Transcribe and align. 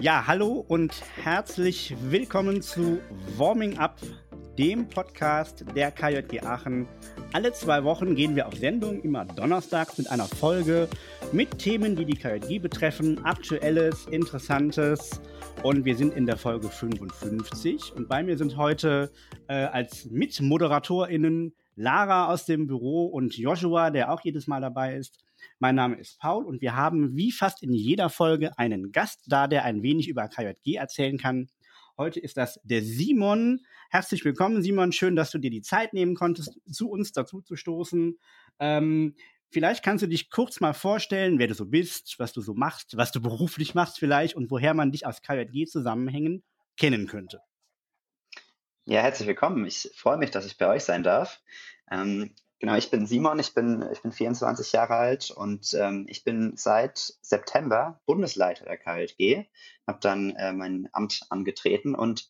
Ja, 0.00 0.28
hallo 0.28 0.64
und 0.68 0.94
herzlich 1.24 1.92
willkommen 2.08 2.62
zu 2.62 3.00
Warming 3.36 3.78
Up, 3.78 3.98
dem 4.56 4.88
Podcast 4.88 5.64
der 5.74 5.90
KJG 5.90 6.40
Aachen. 6.42 6.86
Alle 7.32 7.52
zwei 7.52 7.82
Wochen 7.82 8.14
gehen 8.14 8.36
wir 8.36 8.46
auf 8.46 8.54
Sendung, 8.54 9.02
immer 9.02 9.24
donnerstags 9.24 9.98
mit 9.98 10.08
einer 10.08 10.26
Folge 10.26 10.88
mit 11.32 11.58
Themen, 11.58 11.96
die 11.96 12.04
die 12.04 12.16
KJG 12.16 12.60
betreffen, 12.60 13.24
aktuelles, 13.24 14.06
interessantes. 14.06 15.20
Und 15.64 15.84
wir 15.84 15.96
sind 15.96 16.14
in 16.14 16.26
der 16.26 16.36
Folge 16.36 16.68
55. 16.68 17.92
Und 17.96 18.08
bei 18.08 18.22
mir 18.22 18.38
sind 18.38 18.56
heute 18.56 19.10
äh, 19.48 19.54
als 19.54 20.04
MitmoderatorInnen 20.04 21.56
Lara 21.74 22.32
aus 22.32 22.46
dem 22.46 22.68
Büro 22.68 23.06
und 23.06 23.36
Joshua, 23.36 23.90
der 23.90 24.12
auch 24.12 24.20
jedes 24.20 24.46
Mal 24.46 24.60
dabei 24.60 24.94
ist. 24.94 25.18
Mein 25.60 25.74
Name 25.74 25.96
ist 25.96 26.20
Paul 26.20 26.44
und 26.44 26.60
wir 26.60 26.76
haben 26.76 27.16
wie 27.16 27.32
fast 27.32 27.64
in 27.64 27.74
jeder 27.74 28.10
Folge 28.10 28.56
einen 28.58 28.92
Gast 28.92 29.24
da, 29.26 29.48
der 29.48 29.64
ein 29.64 29.82
wenig 29.82 30.06
über 30.06 30.28
KJG 30.28 30.76
erzählen 30.76 31.18
kann. 31.18 31.48
Heute 31.96 32.20
ist 32.20 32.36
das 32.36 32.60
der 32.62 32.80
Simon. 32.80 33.66
Herzlich 33.90 34.24
willkommen, 34.24 34.62
Simon. 34.62 34.92
Schön, 34.92 35.16
dass 35.16 35.32
du 35.32 35.38
dir 35.38 35.50
die 35.50 35.62
Zeit 35.62 35.94
nehmen 35.94 36.14
konntest, 36.14 36.60
zu 36.70 36.88
uns 36.88 37.10
dazu 37.10 37.40
zu 37.40 37.56
stoßen. 37.56 38.20
Ähm, 38.60 39.16
vielleicht 39.50 39.82
kannst 39.82 40.02
du 40.02 40.06
dich 40.06 40.30
kurz 40.30 40.60
mal 40.60 40.74
vorstellen, 40.74 41.40
wer 41.40 41.48
du 41.48 41.54
so 41.54 41.66
bist, 41.66 42.20
was 42.20 42.32
du 42.32 42.40
so 42.40 42.54
machst, 42.54 42.96
was 42.96 43.10
du 43.10 43.20
beruflich 43.20 43.74
machst 43.74 43.98
vielleicht 43.98 44.36
und 44.36 44.52
woher 44.52 44.74
man 44.74 44.92
dich 44.92 45.06
aus 45.06 45.22
KJG-Zusammenhängen 45.22 46.44
kennen 46.76 47.08
könnte. 47.08 47.40
Ja, 48.84 49.02
herzlich 49.02 49.26
willkommen. 49.26 49.66
Ich 49.66 49.90
freue 49.96 50.18
mich, 50.18 50.30
dass 50.30 50.46
ich 50.46 50.56
bei 50.56 50.68
euch 50.68 50.84
sein 50.84 51.02
darf. 51.02 51.40
Ähm, 51.90 52.32
Genau, 52.60 52.74
ich 52.74 52.90
bin 52.90 53.06
Simon, 53.06 53.38
ich 53.38 53.54
bin, 53.54 53.88
ich 53.92 54.02
bin 54.02 54.10
24 54.10 54.72
Jahre 54.72 54.94
alt 54.94 55.30
und 55.30 55.74
ähm, 55.74 56.06
ich 56.08 56.24
bin 56.24 56.56
seit 56.56 56.98
September 57.22 58.00
Bundesleiter 58.04 58.64
der 58.64 58.76
KLG, 58.76 59.46
habe 59.86 59.98
dann 60.00 60.30
äh, 60.30 60.52
mein 60.52 60.88
Amt 60.92 61.22
angetreten 61.30 61.94
und 61.94 62.28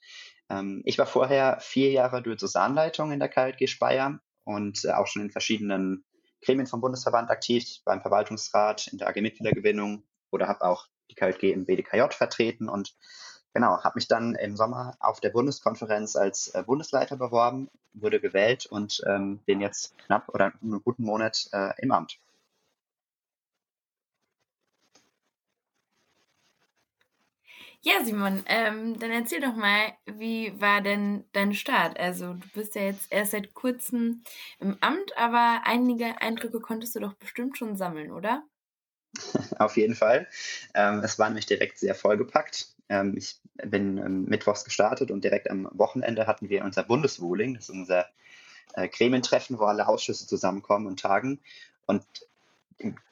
ähm, 0.51 0.83
ich 0.85 0.99
war 0.99 1.07
vorher 1.07 1.61
vier 1.61 1.93
Jahre 1.93 2.23
Diözesanleitung 2.23 3.11
in 3.11 3.21
der 3.21 3.31
KLG 3.31 3.69
Speyer 3.69 4.21
und 4.45 4.85
äh, 4.85 4.93
auch 4.93 5.07
schon 5.07 5.23
in 5.23 5.31
verschiedenen 5.31 6.05
Gremien 6.43 6.67
vom 6.67 6.83
Bundesverband 6.83 7.31
aktiv, 7.31 7.79
beim 7.87 8.03
Verwaltungsrat, 8.03 8.87
in 8.89 8.99
der 8.99 9.09
AG 9.09 9.23
Mitgliedergewinnung 9.23 10.05
oder 10.31 10.47
habe 10.47 10.63
auch 10.63 10.89
die 11.11 11.15
KLG 11.15 11.53
im 11.53 11.65
BDKJ 11.65 12.13
vertreten 12.13 12.69
und 12.69 12.95
Genau, 13.55 13.83
habe 13.83 13.97
mich 13.97 14.09
dann 14.09 14.35
im 14.35 14.57
Sommer 14.57 14.97
auf 15.01 15.21
der 15.21 15.31
Bundeskonferenz 15.31 16.17
als 16.17 16.49
äh, 16.55 16.63
Bundesleiter 16.63 17.17
beworben, 17.17 17.69
wurde 17.95 18.21
gewählt 18.21 18.67
und 18.67 19.03
ähm, 19.07 19.39
bin 19.47 19.61
jetzt 19.61 19.97
knapp 19.99 20.29
oder 20.29 20.53
einen 20.63 20.83
guten 20.83 21.03
Monat 21.05 21.49
äh, 21.53 21.73
im 21.83 21.91
Amt. 21.93 22.19
Ja, 27.81 28.05
Simon, 28.05 28.43
ähm, 28.47 28.99
dann 28.99 29.11
erzähl 29.11 29.41
doch 29.41 29.55
mal, 29.55 29.93
wie 30.07 30.53
war 30.61 30.81
denn 30.81 31.25
dein 31.33 31.55
Start? 31.55 31.99
Also 31.99 32.35
du 32.35 32.49
bist 32.55 32.75
ja 32.75 32.83
jetzt 32.83 33.11
erst 33.13 33.31
seit 33.33 33.55
kurzem 33.55 34.25
im 34.59 34.77
Amt, 34.81 35.17
aber 35.17 35.63
einige 35.65 36.21
Eindrücke 36.21 36.61
konntest 36.61 36.97
du 36.97 37.01
doch 37.01 37.15
bestimmt 37.15 37.57
schon 37.57 37.77
sammeln, 37.77 38.11
oder? 38.11 38.43
Auf 39.59 39.77
jeden 39.77 39.95
Fall. 39.95 40.29
Ähm, 40.75 41.01
es 41.05 41.19
war 41.19 41.29
nämlich 41.29 41.47
direkt 41.47 41.79
sehr 41.79 41.95
vollgepackt. 41.95 42.75
Ähm, 42.89 43.17
ich 43.17 43.41
bin 43.65 43.99
ähm, 43.99 44.25
mittwochs 44.25 44.65
gestartet 44.65 45.11
und 45.11 45.25
direkt 45.25 45.51
am 45.51 45.69
Wochenende 45.73 46.27
hatten 46.27 46.49
wir 46.49 46.65
unser 46.65 46.85
Bundeswohling. 46.85 47.55
Das 47.55 47.65
ist 47.65 47.71
unser 47.71 48.07
äh, 48.75 48.89
Gremientreffen, 48.89 49.59
wo 49.59 49.65
alle 49.65 49.89
Ausschüsse 49.89 50.27
zusammenkommen 50.27 50.87
und 50.87 51.01
tagen. 51.01 51.41
Und 51.87 52.05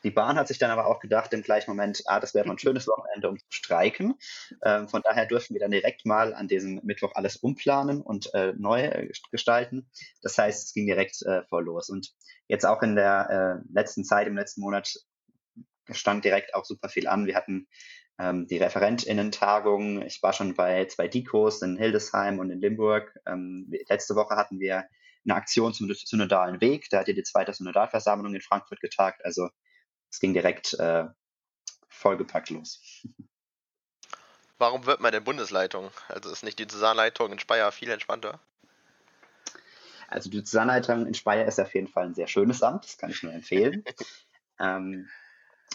die 0.05 0.11
Bahn 0.11 0.37
hat 0.37 0.47
sich 0.47 0.59
dann 0.59 0.71
aber 0.71 0.87
auch 0.87 1.01
gedacht 1.01 1.33
im 1.33 1.43
gleichen 1.43 1.71
Moment, 1.71 2.03
ah, 2.07 2.21
das 2.21 2.35
wäre 2.35 2.49
ein 2.49 2.59
schönes 2.59 2.87
Wochenende, 2.87 3.29
um 3.29 3.39
zu 3.39 3.45
streiken. 3.51 4.15
Ähm, 4.63 4.89
von 4.89 5.03
daher 5.03 5.27
durften 5.27 5.55
wir 5.55 5.61
dann 5.61 5.73
direkt 5.73 6.07
mal 6.07 6.35
an 6.35 6.47
diesem 6.47 6.81
Mittwoch 6.85 7.13
alles 7.15 7.37
umplanen 7.37 8.01
und 8.01 8.33
äh, 8.35 8.53
neu 8.57 8.83
äh, 8.83 9.11
gestalten. 9.33 9.91
Das 10.23 10.39
heißt, 10.39 10.67
es 10.67 10.73
ging 10.73 10.87
direkt 10.87 11.21
äh, 11.23 11.43
voll 11.45 11.65
los. 11.65 11.91
Und 11.91 12.15
jetzt 12.47 12.65
auch 12.65 12.83
in 12.83 12.95
der 12.95 13.63
äh, 13.65 13.69
letzten 13.73 14.05
Zeit, 14.05 14.29
im 14.29 14.37
letzten 14.37 14.61
Monat, 14.61 14.95
stand 15.91 16.25
direkt 16.25 16.55
auch 16.55 16.65
super 16.65 16.89
viel 16.89 17.09
an. 17.09 17.27
Wir 17.27 17.37
hatten 17.37 17.67
ähm, 18.19 18.47
die 18.47 18.59
ReferentInnen-Tagung. 18.59 20.03
Ich 20.03 20.23
war 20.23 20.33
schon 20.33 20.55
bei 20.55 20.87
zwei 20.87 21.09
Dikos 21.09 21.63
in 21.63 21.77
Hildesheim 21.77 22.39
und 22.39 22.51
in 22.51 22.61
Limburg. 22.61 23.15
Ähm, 23.27 23.73
letzte 23.89 24.15
Woche 24.15 24.37
hatten 24.37 24.59
wir 24.61 24.85
eine 25.25 25.35
Aktion 25.35 25.75
zum 25.75 25.93
synodalen 25.93 26.61
Weg. 26.61 26.89
Da 26.91 27.01
hat 27.01 27.09
ja 27.09 27.15
die 27.15 27.23
zweite 27.23 27.53
Synodalversammlung 27.53 28.35
in 28.35 28.41
Frankfurt 28.41 28.81
getagt. 28.81 29.25
Also 29.25 29.49
es 30.11 30.21
ging 30.21 30.33
direkt 30.33 30.75
äh, 30.75 31.05
vollgepackt 31.89 32.51
los. 32.51 32.81
Warum 34.59 34.87
wird 34.87 35.01
man 35.01 35.13
denn 35.13 35.25
Bundesleitung? 35.25 35.91
Also 36.09 36.31
ist 36.31 36.43
nicht 36.43 36.59
die 36.59 36.67
Zusammenleitung 36.67 37.31
in 37.31 37.39
Speyer 37.39 37.71
viel 37.73 37.91
entspannter? 37.91 38.41
Also 40.09 40.31
die 40.31 40.43
Zusammenleitung 40.43 41.07
in 41.07 41.13
Speyer 41.13 41.45
ist 41.45 41.61
auf 41.61 41.75
jeden 41.75 41.89
Fall 41.89 42.07
ein 42.07 42.15
sehr 42.15 42.29
schönes 42.29 42.63
Amt, 42.63 42.85
das 42.85 42.97
kann 42.97 43.11
ich 43.11 43.23
nur 43.23 43.35
empfehlen. 43.35 43.85
ähm, 44.61 45.11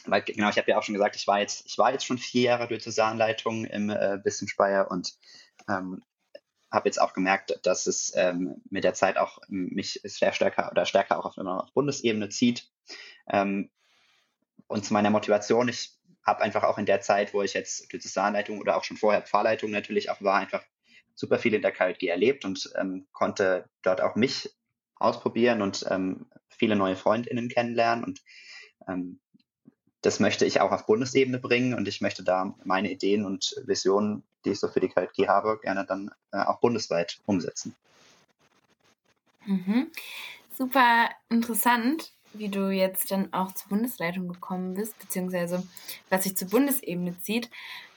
weil 0.05 0.21
genau, 0.23 0.49
ich 0.49 0.57
habe 0.57 0.69
ja 0.69 0.77
auch 0.77 0.83
schon 0.83 0.93
gesagt, 0.93 1.15
ich 1.15 1.27
war 1.27 1.39
jetzt, 1.39 1.65
ich 1.65 1.77
war 1.77 1.91
jetzt 1.91 2.05
schon 2.05 2.17
vier 2.17 2.43
Jahre 2.43 2.67
Diözesanleitung 2.67 3.65
im 3.65 3.89
äh, 3.89 4.19
Bistum 4.23 4.47
Speyer 4.47 4.89
und 4.89 5.13
ähm, 5.69 6.03
habe 6.71 6.87
jetzt 6.87 7.01
auch 7.01 7.13
gemerkt, 7.13 7.59
dass 7.63 7.85
es 7.85 8.13
ähm, 8.15 8.61
mit 8.69 8.83
der 8.83 8.93
Zeit 8.93 9.17
auch 9.17 9.39
mich 9.49 9.99
sehr 10.03 10.33
stärker 10.33 10.71
oder 10.71 10.85
stärker 10.85 11.19
auch 11.19 11.25
auf, 11.25 11.37
auf 11.37 11.73
Bundesebene 11.73 12.29
zieht. 12.29 12.69
Ähm, 13.29 13.69
und 14.67 14.85
zu 14.85 14.93
meiner 14.93 15.09
Motivation, 15.09 15.67
ich 15.67 15.97
habe 16.25 16.41
einfach 16.41 16.63
auch 16.63 16.77
in 16.77 16.85
der 16.85 17.01
Zeit, 17.01 17.33
wo 17.33 17.41
ich 17.41 17.53
jetzt 17.53 17.91
Diözesanleitung 17.91 18.59
oder 18.59 18.77
auch 18.77 18.83
schon 18.83 18.97
vorher 18.97 19.21
Pfarrleitung 19.21 19.71
natürlich 19.71 20.09
auch 20.09 20.21
war, 20.21 20.39
einfach 20.39 20.63
super 21.15 21.39
viel 21.39 21.53
in 21.53 21.61
der 21.61 21.71
KLG 21.71 22.03
erlebt 22.07 22.45
und 22.45 22.71
ähm, 22.77 23.07
konnte 23.11 23.69
dort 23.81 24.01
auch 24.01 24.15
mich 24.15 24.49
ausprobieren 24.95 25.61
und 25.61 25.85
ähm, 25.89 26.27
viele 26.49 26.75
neue 26.75 26.95
FreundInnen 26.95 27.49
kennenlernen 27.49 28.05
und 28.05 28.21
ähm, 28.87 29.19
das 30.01 30.19
möchte 30.19 30.45
ich 30.45 30.61
auch 30.61 30.71
auf 30.71 30.85
Bundesebene 30.85 31.39
bringen 31.39 31.73
und 31.73 31.87
ich 31.87 32.01
möchte 32.01 32.23
da 32.23 32.53
meine 32.63 32.91
Ideen 32.91 33.25
und 33.25 33.55
Visionen, 33.65 34.23
die 34.45 34.51
ich 34.51 34.59
so 34.59 34.67
für 34.67 34.79
die 34.79 34.89
KLG 34.89 35.27
habe, 35.27 35.59
gerne 35.61 35.85
dann 35.85 36.11
äh, 36.31 36.37
auch 36.37 36.59
bundesweit 36.59 37.19
umsetzen. 37.25 37.75
Mhm. 39.45 39.91
Super 40.57 41.09
interessant, 41.29 42.11
wie 42.33 42.49
du 42.49 42.69
jetzt 42.69 43.11
dann 43.11 43.31
auch 43.33 43.53
zur 43.53 43.69
Bundesleitung 43.69 44.27
gekommen 44.27 44.73
bist, 44.73 44.97
beziehungsweise 44.99 45.67
was 46.09 46.23
sich 46.23 46.35
zur 46.35 46.49
Bundesebene 46.49 47.19
zieht. 47.19 47.49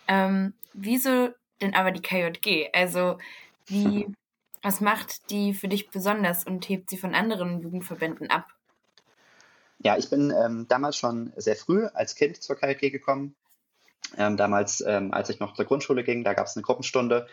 Ähm, 0.07 0.53
wieso 0.73 1.31
denn 1.61 1.75
aber 1.75 1.91
die 1.91 2.03
KJG? 2.03 2.71
Also 2.73 3.19
wie, 3.67 4.07
was 4.63 4.81
macht 4.81 5.31
die 5.31 5.55
für 5.55 5.69
dich 5.69 5.91
besonders 5.91 6.45
und 6.45 6.69
hebt 6.69 6.91
sie 6.91 6.99
von 6.99 7.15
anderen 7.15 7.61
Jugendverbänden 7.61 8.31
ab? 8.31 8.49
Ja, 9.85 9.99
ich 9.99 10.09
bin 10.09 10.33
ähm, 10.33 10.67
damals 10.67 10.97
schon 10.97 11.33
sehr 11.37 11.57
früh 11.57 11.85
als 11.93 12.15
Kind 12.15 12.43
zur 12.43 12.57
KLG 12.57 12.91
gekommen. 12.91 13.37
Ähm, 14.17 14.39
damals, 14.39 14.81
ähm, 14.81 15.13
als 15.13 15.29
ich 15.29 15.41
noch 15.41 15.53
zur 15.55 15.67
Grundschule 15.67 16.05
ging, 16.05 16.25
da 16.25 16.33
gab 16.33 16.47
es 16.47 16.57
eine 16.57 16.63
Gruppenstunde 16.63 17.27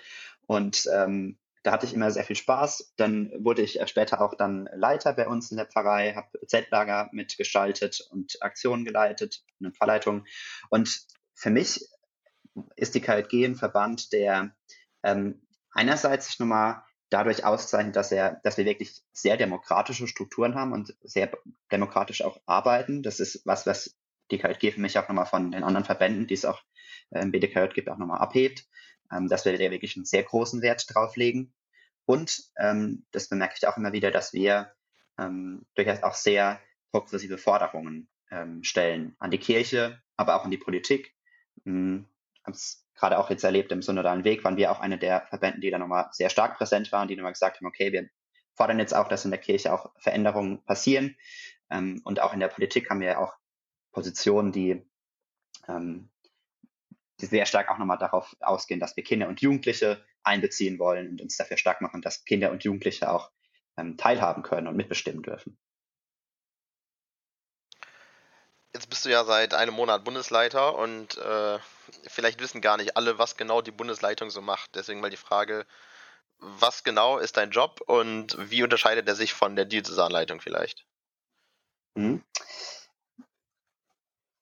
und 0.48 0.86
ähm, 0.94 1.38
da 1.64 1.72
hatte 1.72 1.86
ich 1.86 1.94
immer 1.94 2.12
sehr 2.12 2.26
viel 2.26 2.36
Spaß. 2.36 2.94
Dann 2.98 3.32
wurde 3.40 3.62
ich 3.62 3.80
später 3.86 4.20
auch 4.20 4.36
dann 4.36 4.68
Leiter 4.74 5.14
bei 5.14 5.28
uns 5.28 5.50
in 5.52 5.58
der 5.58 5.68
Pfarrei, 5.68 6.14
habe 6.14 6.46
Zeltlager 6.46 7.10
mitgestaltet 7.14 8.06
und 8.10 8.42
Aktionen 8.42 8.84
geleitet, 8.84 9.44
eine 9.60 9.72
Pfarrleitung. 9.72 10.26
Und 10.70 11.06
für 11.36 11.52
mich 11.52 11.88
ist 12.76 12.96
die 12.96 13.02
KLG 13.02 13.46
ein 13.46 13.56
Verband, 13.56 14.12
der 14.12 14.54
ähm, 15.04 15.42
einerseits 15.72 16.28
sich 16.28 16.40
nochmal 16.40 16.84
dadurch 17.12 17.46
auszeichnet, 17.46 17.96
dass 17.96 18.12
er, 18.12 18.40
dass 18.44 18.58
wir 18.58 18.66
wirklich 18.66 19.04
sehr 19.12 19.38
demokratische 19.38 20.08
Strukturen 20.08 20.56
haben 20.56 20.72
und 20.72 20.96
sehr 21.02 21.32
demokratisch 21.72 22.24
auch 22.24 22.40
arbeiten. 22.46 23.04
Das 23.04 23.20
ist 23.20 23.46
was, 23.46 23.68
was 23.68 23.96
die 24.32 24.40
KJG 24.40 24.72
für 24.72 24.82
mich 24.82 24.98
auch 24.98 25.08
nochmal 25.08 25.26
von 25.26 25.52
den 25.52 25.64
anderen 25.64 25.86
Verbänden, 25.86 26.26
die 26.26 26.34
es 26.34 26.46
auch 26.46 26.62
im 27.12 27.32
BDKJ 27.32 27.74
gibt, 27.74 27.90
auch 27.90 27.98
nochmal 27.98 28.20
abhebt, 28.20 28.66
ähm, 29.12 29.28
dass 29.28 29.46
wir 29.46 29.52
da 29.52 29.60
wirklich 29.60 29.98
einen 29.98 30.06
sehr 30.06 30.24
großen 30.24 30.62
Wert 30.62 30.86
drauf 30.94 31.18
legen. 31.18 31.54
Und 32.06 32.44
ähm, 32.58 33.06
das 33.12 33.28
bemerke 33.28 33.56
ich 33.58 33.68
auch 33.68 33.78
immer 33.78 33.92
wieder, 33.92 34.10
dass 34.12 34.32
wir 34.34 34.72
ähm, 35.20 35.66
durchaus 35.76 36.02
auch 36.04 36.16
sehr 36.16 36.62
progressive 36.92 37.38
Forderungen 37.38 38.10
ähm, 38.32 38.64
stellen 38.64 39.16
an 39.20 39.32
die 39.32 39.38
Kirche, 39.38 40.02
aber 40.16 40.36
auch 40.36 40.46
an 40.46 40.52
die 40.52 40.58
Politik. 40.58 41.14
Ähm, 41.66 42.08
gerade 43.02 43.18
auch 43.18 43.32
jetzt 43.32 43.44
erlebt 43.44 43.72
im 43.72 43.82
synodalen 43.82 44.24
Weg, 44.24 44.44
waren 44.44 44.58
wir 44.58 44.72
auch 44.72 44.80
eine 44.80 45.00
der 45.00 45.26
Verbänden, 45.28 45.60
die 45.60 45.72
da 45.72 45.80
nochmal 45.80 46.10
sehr 46.12 46.30
stark 46.30 46.58
präsent 46.58 46.92
waren, 46.92 47.08
die 47.08 47.16
nochmal 47.16 47.34
gesagt 47.34 47.58
haben, 47.58 47.66
okay, 47.66 47.92
wir 47.92 48.08
fordern 48.56 48.78
jetzt 48.78 48.96
auch, 48.96 49.08
dass 49.08 49.26
in 49.26 49.32
der 49.32 49.40
Kirche 49.40 49.74
auch 49.74 49.92
Veränderungen 49.98 50.64
passieren. 50.66 51.16
Ähm, 51.72 52.02
und 52.06 52.22
auch 52.22 52.32
in 52.32 52.40
der 52.40 52.50
Politik 52.50 52.90
haben 52.90 53.00
wir 53.00 53.08
ja 53.08 53.18
auch 53.18 53.34
Positionen, 53.92 54.52
die, 54.52 54.86
ähm, 55.68 56.12
die 57.20 57.26
sehr 57.26 57.48
stark 57.48 57.72
auch 57.72 57.80
nochmal 57.80 57.98
darauf 57.98 58.36
ausgehen, 58.40 58.80
dass 58.80 58.96
wir 58.96 59.04
Kinder 59.04 59.28
und 59.30 59.42
Jugendliche 59.42 60.06
einbeziehen 60.24 60.78
wollen 60.78 61.10
und 61.10 61.22
uns 61.24 61.38
dafür 61.38 61.58
stark 61.58 61.82
machen, 61.82 62.04
dass 62.04 62.24
Kinder 62.24 62.52
und 62.52 62.64
Jugendliche 62.64 63.12
auch 63.12 63.32
ähm, 63.78 63.98
teilhaben 63.98 64.44
können 64.44 64.68
und 64.68 64.78
mitbestimmen 64.78 65.24
dürfen. 65.24 65.58
Jetzt 68.74 68.90
bist 68.90 69.04
du 69.06 69.10
ja 69.10 69.26
seit 69.26 69.54
einem 69.54 69.74
Monat 69.74 70.04
Bundesleiter 70.06 70.76
und 70.76 71.18
äh, 71.18 71.60
vielleicht 72.08 72.40
wissen 72.40 72.62
gar 72.62 72.78
nicht 72.78 72.96
alle, 72.96 73.18
was 73.18 73.36
genau 73.36 73.62
die 73.62 73.72
Bundesleitung 73.72 74.30
so 74.30 74.42
macht. 74.42 74.76
Deswegen 74.76 75.02
mal 75.02 75.10
die 75.10 75.18
Frage, 75.18 75.66
was 76.38 76.84
genau 76.84 77.18
ist 77.18 77.38
dein 77.38 77.52
Job 77.52 77.82
und 77.86 78.36
wie 78.50 78.64
unterscheidet 78.64 79.08
er 79.08 79.16
sich 79.16 79.34
von 79.34 79.56
der 79.56 79.66
Diözesanleitung 79.66 80.40
vielleicht? 80.40 80.86
Mhm. 81.96 82.24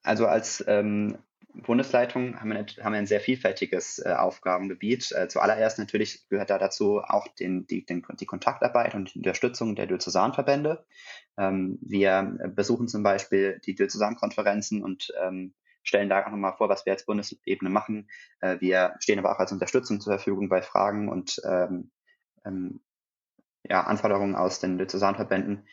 Also 0.03 0.27
als 0.27 0.63
ähm, 0.67 1.17
Bundesleitung 1.61 2.39
haben 2.39 2.49
wir, 2.49 2.65
haben 2.83 2.93
ein 2.93 3.07
sehr 3.07 3.19
vielfältiges 3.19 3.99
äh, 3.99 4.13
Aufgabengebiet. 4.13 5.11
Äh, 5.11 5.27
zuallererst 5.27 5.79
natürlich 5.79 6.27
gehört 6.29 6.49
da 6.49 6.57
dazu 6.57 7.01
auch 7.01 7.27
den, 7.27 7.67
die, 7.67 7.85
den, 7.85 8.05
die 8.19 8.25
Kontaktarbeit 8.25 8.95
und 8.95 9.13
die 9.13 9.19
Unterstützung 9.19 9.75
der 9.75 9.87
Diözesanverbände. 9.87 10.85
Ähm, 11.37 11.79
wir 11.81 12.37
besuchen 12.55 12.87
zum 12.87 13.03
Beispiel 13.03 13.59
die 13.65 13.75
Diözesankonferenzen 13.75 14.83
und 14.83 15.13
ähm, 15.21 15.53
stellen 15.83 16.09
da 16.09 16.23
auch 16.23 16.29
nochmal 16.29 16.53
vor, 16.57 16.69
was 16.69 16.85
wir 16.85 16.93
als 16.93 17.05
Bundesebene 17.05 17.69
machen. 17.69 18.09
Äh, 18.41 18.57
wir 18.59 18.95
stehen 18.99 19.19
aber 19.19 19.33
auch 19.33 19.39
als 19.39 19.51
Unterstützung 19.51 20.01
zur 20.01 20.13
Verfügung 20.13 20.49
bei 20.49 20.61
Fragen 20.61 21.09
und 21.09 21.41
ähm, 21.45 21.91
ähm 22.45 22.81
ja, 23.63 23.81
Anforderungen 23.83 24.35
aus 24.35 24.59
den 24.59 24.77
Diözesanverbänden. 24.77 25.67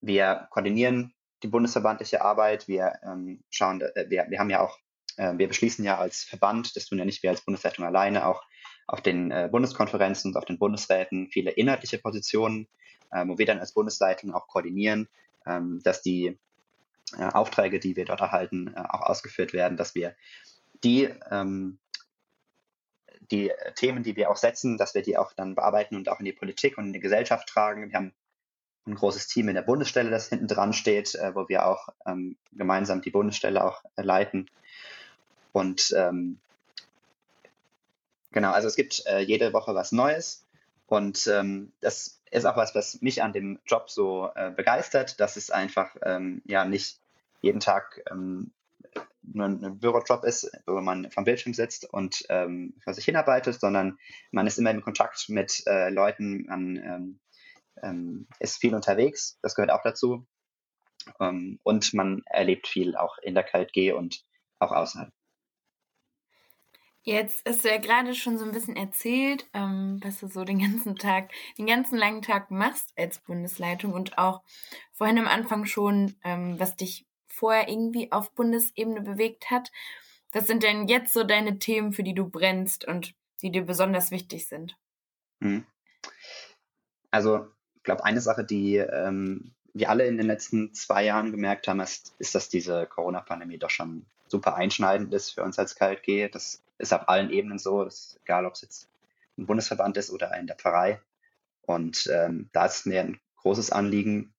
Wir 0.00 0.48
koordinieren 0.50 1.14
die 1.42 1.48
bundesverbandliche 1.48 2.22
Arbeit. 2.22 2.68
Wir 2.68 2.94
ähm, 3.02 3.44
schauen, 3.50 3.80
äh, 3.80 4.06
wir, 4.08 4.26
wir 4.28 4.38
haben 4.38 4.50
ja 4.50 4.60
auch 4.60 4.78
äh, 5.18 5.36
wir 5.36 5.48
beschließen 5.48 5.84
ja 5.84 5.98
als 5.98 6.22
Verband, 6.24 6.74
das 6.76 6.86
tun 6.86 6.98
ja 6.98 7.04
nicht 7.04 7.22
wir 7.22 7.30
als 7.30 7.42
Bundesleitung 7.42 7.84
alleine, 7.84 8.26
auch 8.26 8.42
auf 8.86 9.02
den 9.02 9.30
äh, 9.30 9.48
Bundeskonferenzen 9.50 10.30
und 10.30 10.36
auf 10.36 10.46
den 10.46 10.58
Bundesräten 10.58 11.28
viele 11.30 11.50
inhaltliche 11.50 11.98
Positionen, 11.98 12.68
äh, 13.10 13.26
wo 13.26 13.36
wir 13.36 13.44
dann 13.44 13.58
als 13.58 13.74
Bundesleitung 13.74 14.32
auch 14.32 14.48
koordinieren, 14.48 15.08
ähm, 15.46 15.80
dass 15.82 16.00
die 16.00 16.38
äh, 17.18 17.22
Aufträge, 17.22 17.80
die 17.80 17.96
wir 17.96 18.06
dort 18.06 18.20
erhalten, 18.20 18.74
auch 18.76 19.02
ausgeführt 19.02 19.52
werden, 19.52 19.76
dass 19.76 19.94
wir 19.94 20.16
die, 20.84 21.10
ähm, 21.30 21.78
die 23.30 23.50
Themen, 23.74 24.02
die 24.02 24.16
wir 24.16 24.30
auch 24.30 24.36
setzen, 24.36 24.78
dass 24.78 24.94
wir 24.94 25.02
die 25.02 25.18
auch 25.18 25.32
dann 25.34 25.54
bearbeiten 25.54 25.96
und 25.96 26.08
auch 26.08 26.20
in 26.20 26.24
die 26.24 26.32
Politik 26.32 26.78
und 26.78 26.86
in 26.86 26.92
die 26.92 27.00
Gesellschaft 27.00 27.48
tragen. 27.48 27.90
Wir 27.90 27.96
haben 27.96 28.14
ein 28.86 28.94
großes 28.94 29.26
Team 29.26 29.48
in 29.48 29.54
der 29.54 29.62
Bundesstelle, 29.62 30.08
das 30.08 30.30
hinten 30.30 30.46
dran 30.46 30.72
steht, 30.72 31.12
wo 31.34 31.46
wir 31.50 31.66
auch 31.66 31.88
ähm, 32.06 32.38
gemeinsam 32.52 33.02
die 33.02 33.10
Bundesstelle 33.10 33.62
auch 33.62 33.82
leiten. 33.96 34.48
Und 35.52 35.94
ähm, 35.96 36.38
genau, 38.32 38.52
also 38.52 38.68
es 38.68 38.76
gibt 38.76 39.04
äh, 39.06 39.20
jede 39.20 39.52
Woche 39.52 39.74
was 39.74 39.92
Neues. 39.92 40.44
Und 40.86 41.26
ähm, 41.26 41.72
das 41.80 42.20
ist 42.30 42.46
auch 42.46 42.56
was, 42.56 42.74
was 42.74 43.00
mich 43.02 43.22
an 43.22 43.32
dem 43.32 43.58
Job 43.66 43.90
so 43.90 44.30
äh, 44.34 44.50
begeistert, 44.50 45.20
dass 45.20 45.36
es 45.36 45.50
einfach 45.50 45.94
ähm, 46.02 46.42
ja 46.46 46.64
nicht 46.64 47.00
jeden 47.40 47.60
Tag 47.60 48.02
ähm, 48.10 48.52
nur 49.22 49.46
ein 49.46 49.78
Bürojob 49.78 50.24
ist, 50.24 50.50
wo 50.66 50.80
man 50.80 51.10
vom 51.10 51.24
Bildschirm 51.24 51.54
sitzt 51.54 51.92
und 51.92 52.24
ähm, 52.28 52.74
vor 52.82 52.94
sich 52.94 53.04
hinarbeitet, 53.04 53.60
sondern 53.60 53.98
man 54.30 54.46
ist 54.46 54.58
immer 54.58 54.70
in 54.70 54.80
Kontakt 54.80 55.28
mit 55.28 55.62
äh, 55.66 55.90
Leuten, 55.90 56.46
man 56.46 56.76
ähm, 56.76 57.20
ähm, 57.82 58.26
ist 58.40 58.58
viel 58.58 58.74
unterwegs, 58.74 59.38
das 59.42 59.54
gehört 59.54 59.70
auch 59.70 59.82
dazu. 59.82 60.26
Ähm, 61.20 61.58
und 61.62 61.94
man 61.94 62.22
erlebt 62.26 62.66
viel 62.66 62.96
auch 62.96 63.18
in 63.18 63.34
der 63.34 63.44
KLG 63.44 63.92
und 63.92 64.24
auch 64.58 64.72
außerhalb. 64.72 65.12
Jetzt 67.08 67.48
hast 67.48 67.64
du 67.64 67.70
ja 67.70 67.78
gerade 67.78 68.14
schon 68.14 68.36
so 68.36 68.44
ein 68.44 68.52
bisschen 68.52 68.76
erzählt, 68.76 69.46
ähm, 69.54 69.98
was 70.04 70.20
du 70.20 70.28
so 70.28 70.44
den 70.44 70.58
ganzen 70.58 70.94
Tag, 70.96 71.30
den 71.56 71.66
ganzen 71.66 71.96
langen 71.96 72.20
Tag 72.20 72.50
machst 72.50 72.92
als 72.98 73.18
Bundesleitung 73.20 73.94
und 73.94 74.18
auch 74.18 74.42
vorhin 74.92 75.16
am 75.16 75.26
Anfang 75.26 75.64
schon, 75.64 76.16
ähm, 76.22 76.60
was 76.60 76.76
dich 76.76 77.06
vorher 77.26 77.66
irgendwie 77.66 78.12
auf 78.12 78.34
Bundesebene 78.34 79.00
bewegt 79.00 79.50
hat. 79.50 79.72
Was 80.32 80.46
sind 80.46 80.62
denn 80.62 80.86
jetzt 80.86 81.14
so 81.14 81.24
deine 81.24 81.58
Themen, 81.58 81.94
für 81.94 82.02
die 82.02 82.12
du 82.12 82.28
brennst 82.28 82.84
und 82.84 83.14
die 83.40 83.50
dir 83.50 83.64
besonders 83.64 84.10
wichtig 84.10 84.46
sind? 84.46 84.76
Hm. 85.40 85.64
Also, 87.10 87.46
ich 87.76 87.84
glaube, 87.84 88.04
eine 88.04 88.20
Sache, 88.20 88.44
die 88.44 88.76
ähm, 88.76 89.54
wir 89.72 89.88
alle 89.88 90.06
in 90.06 90.18
den 90.18 90.26
letzten 90.26 90.74
zwei 90.74 91.06
Jahren 91.06 91.30
gemerkt 91.30 91.68
haben, 91.68 91.80
ist, 91.80 92.14
ist 92.18 92.34
dass 92.34 92.50
diese 92.50 92.86
Corona-Pandemie 92.86 93.56
doch 93.56 93.70
schon 93.70 94.04
super 94.26 94.56
einschneidend 94.56 95.14
ist 95.14 95.30
für 95.30 95.42
uns 95.42 95.58
als 95.58 95.74
KLG. 95.74 96.28
Das 96.30 96.62
ist 96.78 96.92
auf 96.92 97.08
allen 97.08 97.30
Ebenen 97.30 97.58
so, 97.58 97.82
ist 97.82 98.18
egal 98.24 98.46
ob 98.46 98.54
es 98.54 98.62
jetzt 98.62 98.88
ein 99.36 99.46
Bundesverband 99.46 99.96
ist 99.96 100.10
oder 100.10 100.36
in 100.38 100.46
der 100.46 100.56
Pfarrei. 100.56 101.00
Und 101.62 102.08
ähm, 102.12 102.48
da 102.52 102.66
ist 102.66 102.86
mir 102.86 103.00
ein 103.00 103.20
großes 103.36 103.70
Anliegen, 103.70 104.32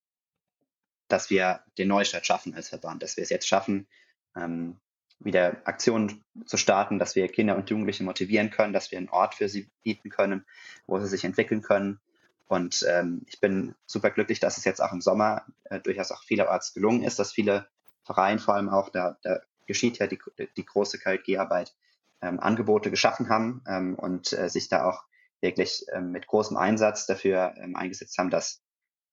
dass 1.07 1.30
wir 1.30 1.62
den 1.77 1.88
Neustart 1.88 2.25
schaffen 2.25 2.53
als 2.53 2.69
Verband, 2.69 3.03
dass 3.03 3.18
wir 3.18 3.24
es 3.24 3.30
jetzt 3.30 3.47
schaffen, 3.47 3.88
ähm, 4.36 4.77
wieder 5.19 5.57
Aktionen 5.65 6.24
zu 6.45 6.57
starten, 6.57 6.97
dass 6.97 7.15
wir 7.15 7.27
Kinder 7.27 7.57
und 7.57 7.69
Jugendliche 7.69 8.03
motivieren 8.03 8.51
können, 8.51 8.74
dass 8.74 8.92
wir 8.92 8.97
einen 8.97 9.09
Ort 9.09 9.35
für 9.35 9.50
sie 9.50 9.69
bieten 9.83 10.09
können, 10.09 10.45
wo 10.88 11.00
sie 11.00 11.07
sich 11.07 11.25
entwickeln 11.25 11.62
können. 11.62 12.00
Und 12.47 12.85
ähm, 12.88 13.24
ich 13.27 13.39
bin 13.39 13.75
super 13.85 14.12
glücklich, 14.12 14.39
dass 14.39 14.57
es 14.57 14.65
jetzt 14.65 14.81
auch 14.81 14.94
im 14.94 15.01
Sommer 15.01 15.45
äh, 15.65 15.80
durchaus 15.80 16.12
auch 16.12 16.24
vielerorts 16.24 16.74
gelungen 16.74 17.03
ist, 17.03 17.19
dass 17.19 17.33
viele 17.33 17.68
Vereine 18.03 18.39
vor 18.39 18.56
allem 18.56 18.69
auch, 18.69 18.89
da, 18.89 19.18
da 19.21 19.42
geschieht 19.68 20.00
ja 20.00 20.07
die, 20.07 20.19
die 20.57 20.65
große 20.65 20.97
KLG-Arbeit, 20.97 21.75
ähm, 22.21 22.39
Angebote 22.39 22.89
geschaffen 22.89 23.30
haben 23.30 23.63
ähm, 23.68 23.95
und 23.95 24.33
äh, 24.33 24.50
sich 24.50 24.69
da 24.69 24.86
auch 24.86 25.04
wirklich 25.42 25.86
ähm, 25.94 26.12
mit 26.12 26.27
großem 26.27 26.57
Einsatz 26.57 27.06
dafür 27.06 27.54
ähm, 27.57 27.75
eingesetzt 27.75 28.18
haben, 28.18 28.30
dass 28.30 28.62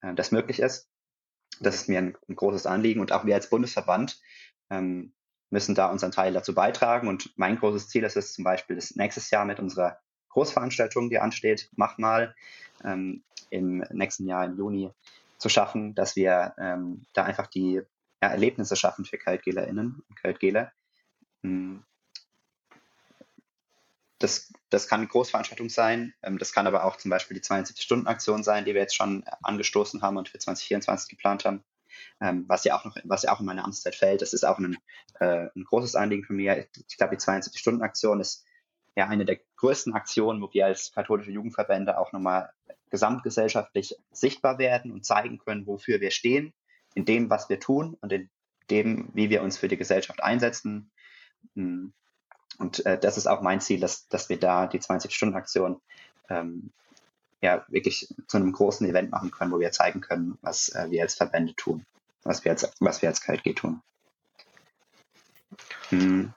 äh, 0.03 0.15
das 0.15 0.33
möglich 0.33 0.61
ist. 0.61 0.89
Das 1.61 1.75
ist 1.75 1.89
mir 1.89 1.99
ein, 1.99 2.17
ein, 2.29 2.37
großes 2.37 2.67
Anliegen 2.67 3.01
und 3.01 3.13
auch 3.13 3.25
wir 3.25 3.35
als 3.35 3.49
Bundesverband 3.49 4.21
ähm, 4.71 5.15
müssen 5.51 5.75
da 5.75 5.91
unseren 5.91 6.11
Teil 6.11 6.33
dazu 6.33 6.55
beitragen. 6.55 7.09
Und 7.09 7.33
mein 7.37 7.59
großes 7.59 7.89
Ziel 7.89 8.05
ist 8.05 8.17
es 8.17 8.33
zum 8.33 8.45
Beispiel, 8.45 8.77
das 8.77 8.97
nächstes 8.97 9.31
Jahr 9.31 9.45
mit 9.45 9.61
unserer 9.61 9.99
Großveranstaltung, 10.31 11.09
die 11.09 11.19
ansteht, 11.19 11.71
mach 11.77 11.99
mal 11.99 12.35
ähm, 12.85 13.23
im 13.51 13.85
nächsten 13.91 14.27
Jahr 14.27 14.45
im 14.45 14.59
Juni 14.59 14.91
zu 15.39 15.49
schaffen, 15.49 15.95
dass 15.95 16.17
wir 16.17 16.55
ähm, 16.59 17.07
da 17.15 17.25
einfach 17.25 17.47
die 17.47 17.81
ja, 18.23 18.29
Erlebnisse 18.29 18.77
schaffen 18.77 19.05
für 19.05 19.19
KaltgelerInnen 19.19 20.03
und 20.07 20.17
Kaltgeler, 20.17 20.73
hm, 21.43 21.85
das, 24.19 24.53
das 24.71 24.89
kann 24.89 25.01
eine 25.01 25.09
Großveranstaltung 25.09 25.69
sein. 25.69 26.15
Ähm, 26.23 26.39
das 26.39 26.53
kann 26.53 26.67
aber 26.67 26.85
auch 26.85 26.97
zum 26.97 27.11
Beispiel 27.11 27.37
die 27.37 27.43
72-Stunden-Aktion 27.43 28.43
sein, 28.43 28.65
die 28.65 28.75
wir 28.75 28.81
jetzt 28.81 28.97
schon 28.97 29.25
angestoßen 29.43 30.03
haben 30.03 30.17
und 30.17 30.29
für 30.29 30.39
2024 30.39 31.11
geplant 31.11 31.45
haben. 31.45 31.65
Ähm, 32.21 32.45
was 32.47 32.65
ja 32.65 32.79
auch 32.79 32.85
noch, 32.85 32.97
was 33.05 33.23
ja 33.23 33.33
auch 33.33 33.41
in 33.41 33.47
meine 33.47 33.65
Amtszeit 33.65 33.95
fällt. 33.95 34.23
Das 34.23 34.33
ist 34.33 34.45
auch 34.45 34.59
ein, 34.59 34.77
äh, 35.21 35.49
ein 35.55 35.65
großes 35.65 35.95
Anliegen 35.95 36.25
von 36.25 36.37
mir. 36.37 36.67
Ich 36.89 36.97
glaube, 36.97 37.17
die 37.17 37.23
72-Stunden-Aktion 37.23 38.21
ist 38.21 38.45
ja 38.97 39.07
eine 39.09 39.25
der 39.25 39.39
größten 39.57 39.93
Aktionen, 39.95 40.41
wo 40.41 40.53
wir 40.53 40.67
als 40.67 40.93
katholische 40.93 41.31
Jugendverbände 41.31 41.99
auch 41.99 42.13
nochmal 42.13 42.51
gesamtgesellschaftlich 42.91 43.97
sichtbar 44.11 44.59
werden 44.59 44.93
und 44.93 45.05
zeigen 45.05 45.39
können, 45.39 45.67
wofür 45.67 46.01
wir 46.01 46.11
stehen, 46.11 46.55
in 46.95 47.05
dem, 47.05 47.29
was 47.29 47.49
wir 47.49 47.61
tun 47.61 47.97
und 48.01 48.13
in 48.13 48.31
dem, 48.71 49.11
wie 49.13 49.29
wir 49.29 49.43
uns 49.43 49.59
für 49.59 49.69
die 49.69 49.77
Gesellschaft 49.77 50.23
einsetzen. 50.23 50.91
Und 52.59 52.85
äh, 52.87 52.99
das 52.99 53.17
ist 53.17 53.27
auch 53.27 53.43
mein 53.43 53.61
Ziel, 53.61 53.81
dass, 53.81 54.09
dass 54.09 54.29
wir 54.29 54.39
da 54.39 54.67
die 54.67 54.81
20-Stunden-Aktion 54.81 55.81
ähm, 56.29 56.71
ja 57.43 57.65
wirklich 57.69 58.09
zu 58.27 58.37
einem 58.37 58.53
großen 58.53 58.87
Event 58.89 59.11
machen 59.11 59.31
können, 59.31 59.53
wo 59.53 59.61
wir 59.61 59.73
zeigen 59.73 60.01
können, 60.01 60.39
was 60.43 60.71
äh, 60.71 60.91
wir 60.91 61.03
als 61.03 61.15
Verbände 61.15 61.55
tun, 61.55 61.85
was 62.23 62.45
wir 62.45 62.53
als, 62.53 62.71
was 62.81 63.03
wir 63.03 63.09
als 63.09 63.21
KLG 63.21 63.55
tun. 63.55 63.83
Hm. 65.91 66.33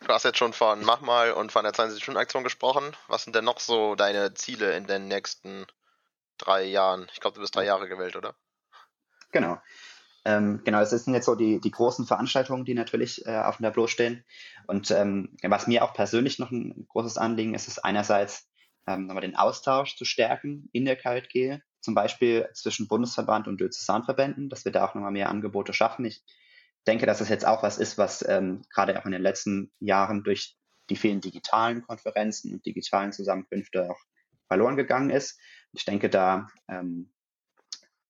Du 0.00 0.12
hast 0.12 0.24
jetzt 0.24 0.38
schon 0.38 0.52
von 0.52 0.84
Mach 0.84 1.00
mal 1.00 1.32
und 1.32 1.52
von 1.52 1.64
der 1.64 1.72
20-Stunden-Aktion 1.72 2.44
gesprochen. 2.44 2.96
Was 3.08 3.24
sind 3.24 3.34
denn 3.34 3.44
noch 3.44 3.58
so 3.58 3.96
deine 3.96 4.34
Ziele 4.34 4.76
in 4.76 4.86
den 4.86 5.08
nächsten 5.08 5.66
drei 6.38 6.62
Jahren? 6.62 7.08
Ich 7.12 7.20
glaube, 7.20 7.34
du 7.34 7.40
bist 7.40 7.56
drei 7.56 7.64
Jahre 7.64 7.88
gewählt, 7.88 8.16
oder? 8.16 8.34
Genau. 9.32 9.60
Ähm, 10.26 10.62
genau, 10.64 10.80
das 10.80 10.90
sind 10.90 11.14
jetzt 11.14 11.26
so 11.26 11.36
die, 11.36 11.60
die 11.60 11.70
großen 11.70 12.04
Veranstaltungen, 12.04 12.64
die 12.64 12.74
natürlich 12.74 13.24
äh, 13.26 13.36
auf 13.36 13.58
dem 13.58 13.62
Tableau 13.62 13.86
stehen. 13.86 14.24
Und 14.66 14.90
ähm, 14.90 15.36
was 15.40 15.68
mir 15.68 15.84
auch 15.84 15.94
persönlich 15.94 16.40
noch 16.40 16.50
ein 16.50 16.84
großes 16.88 17.16
Anliegen 17.16 17.54
ist, 17.54 17.68
ist 17.68 17.84
einerseits 17.84 18.50
ähm, 18.88 19.06
nochmal 19.06 19.20
den 19.20 19.36
Austausch 19.36 19.94
zu 19.94 20.04
stärken 20.04 20.68
in 20.72 20.84
der 20.84 20.96
KLG, 20.96 21.60
zum 21.80 21.94
Beispiel 21.94 22.48
zwischen 22.54 22.88
Bundesverband 22.88 23.46
und 23.46 23.60
Diözesanverbänden, 23.60 24.48
dass 24.48 24.64
wir 24.64 24.72
da 24.72 24.84
auch 24.84 24.96
nochmal 24.96 25.12
mehr 25.12 25.30
Angebote 25.30 25.72
schaffen. 25.72 26.04
Ich 26.04 26.24
denke, 26.88 27.06
dass 27.06 27.18
das 27.18 27.28
jetzt 27.28 27.46
auch 27.46 27.62
was 27.62 27.78
ist, 27.78 27.96
was 27.96 28.26
ähm, 28.28 28.62
gerade 28.74 28.98
auch 28.98 29.06
in 29.06 29.12
den 29.12 29.22
letzten 29.22 29.70
Jahren 29.78 30.24
durch 30.24 30.56
die 30.90 30.96
vielen 30.96 31.20
digitalen 31.20 31.82
Konferenzen 31.82 32.52
und 32.52 32.66
digitalen 32.66 33.12
Zusammenkünfte 33.12 33.88
auch 33.92 34.00
verloren 34.48 34.74
gegangen 34.74 35.10
ist. 35.10 35.38
Ich 35.70 35.84
denke, 35.84 36.10
da 36.10 36.48
ähm, 36.68 37.12